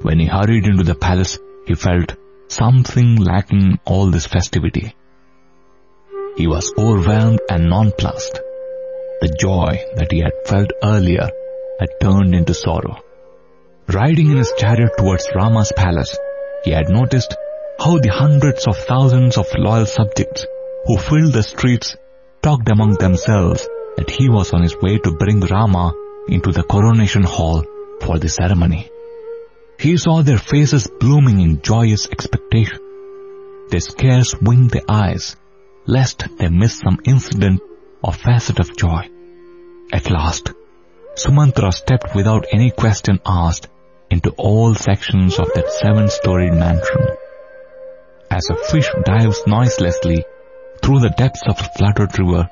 [0.03, 2.15] When he hurried into the palace, he felt
[2.53, 4.95] something lacking all this festivity.
[6.37, 8.39] He was overwhelmed and nonplussed.
[9.21, 11.29] The joy that he had felt earlier
[11.79, 12.97] had turned into sorrow.
[13.87, 16.17] Riding in his chariot towards Rama's palace,
[16.63, 17.35] he had noticed
[17.79, 20.45] how the hundreds of thousands of loyal subjects
[20.85, 21.95] who filled the streets
[22.41, 23.67] talked among themselves
[23.97, 25.93] that he was on his way to bring Rama
[26.27, 27.63] into the coronation hall
[28.01, 28.89] for the ceremony.
[29.79, 32.79] He saw their faces blooming in joyous expectation.
[33.69, 35.35] They scarce winked their eyes,
[35.85, 37.61] lest they miss some incident
[38.03, 39.09] or facet of joy.
[39.91, 40.51] At last,
[41.15, 43.67] Sumantra stepped without any question asked
[44.09, 47.07] into all sections of that seven-storied mansion.
[48.29, 50.23] As a fish dives noiselessly
[50.81, 52.49] through the depths of a flooded river,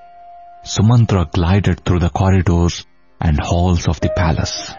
[0.64, 2.86] Sumantra glided through the corridors
[3.20, 4.74] and halls of the palace.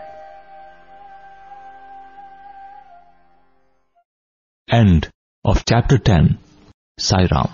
[4.73, 5.11] End
[5.45, 6.39] of chapter 10.
[6.99, 7.53] Sai Ram.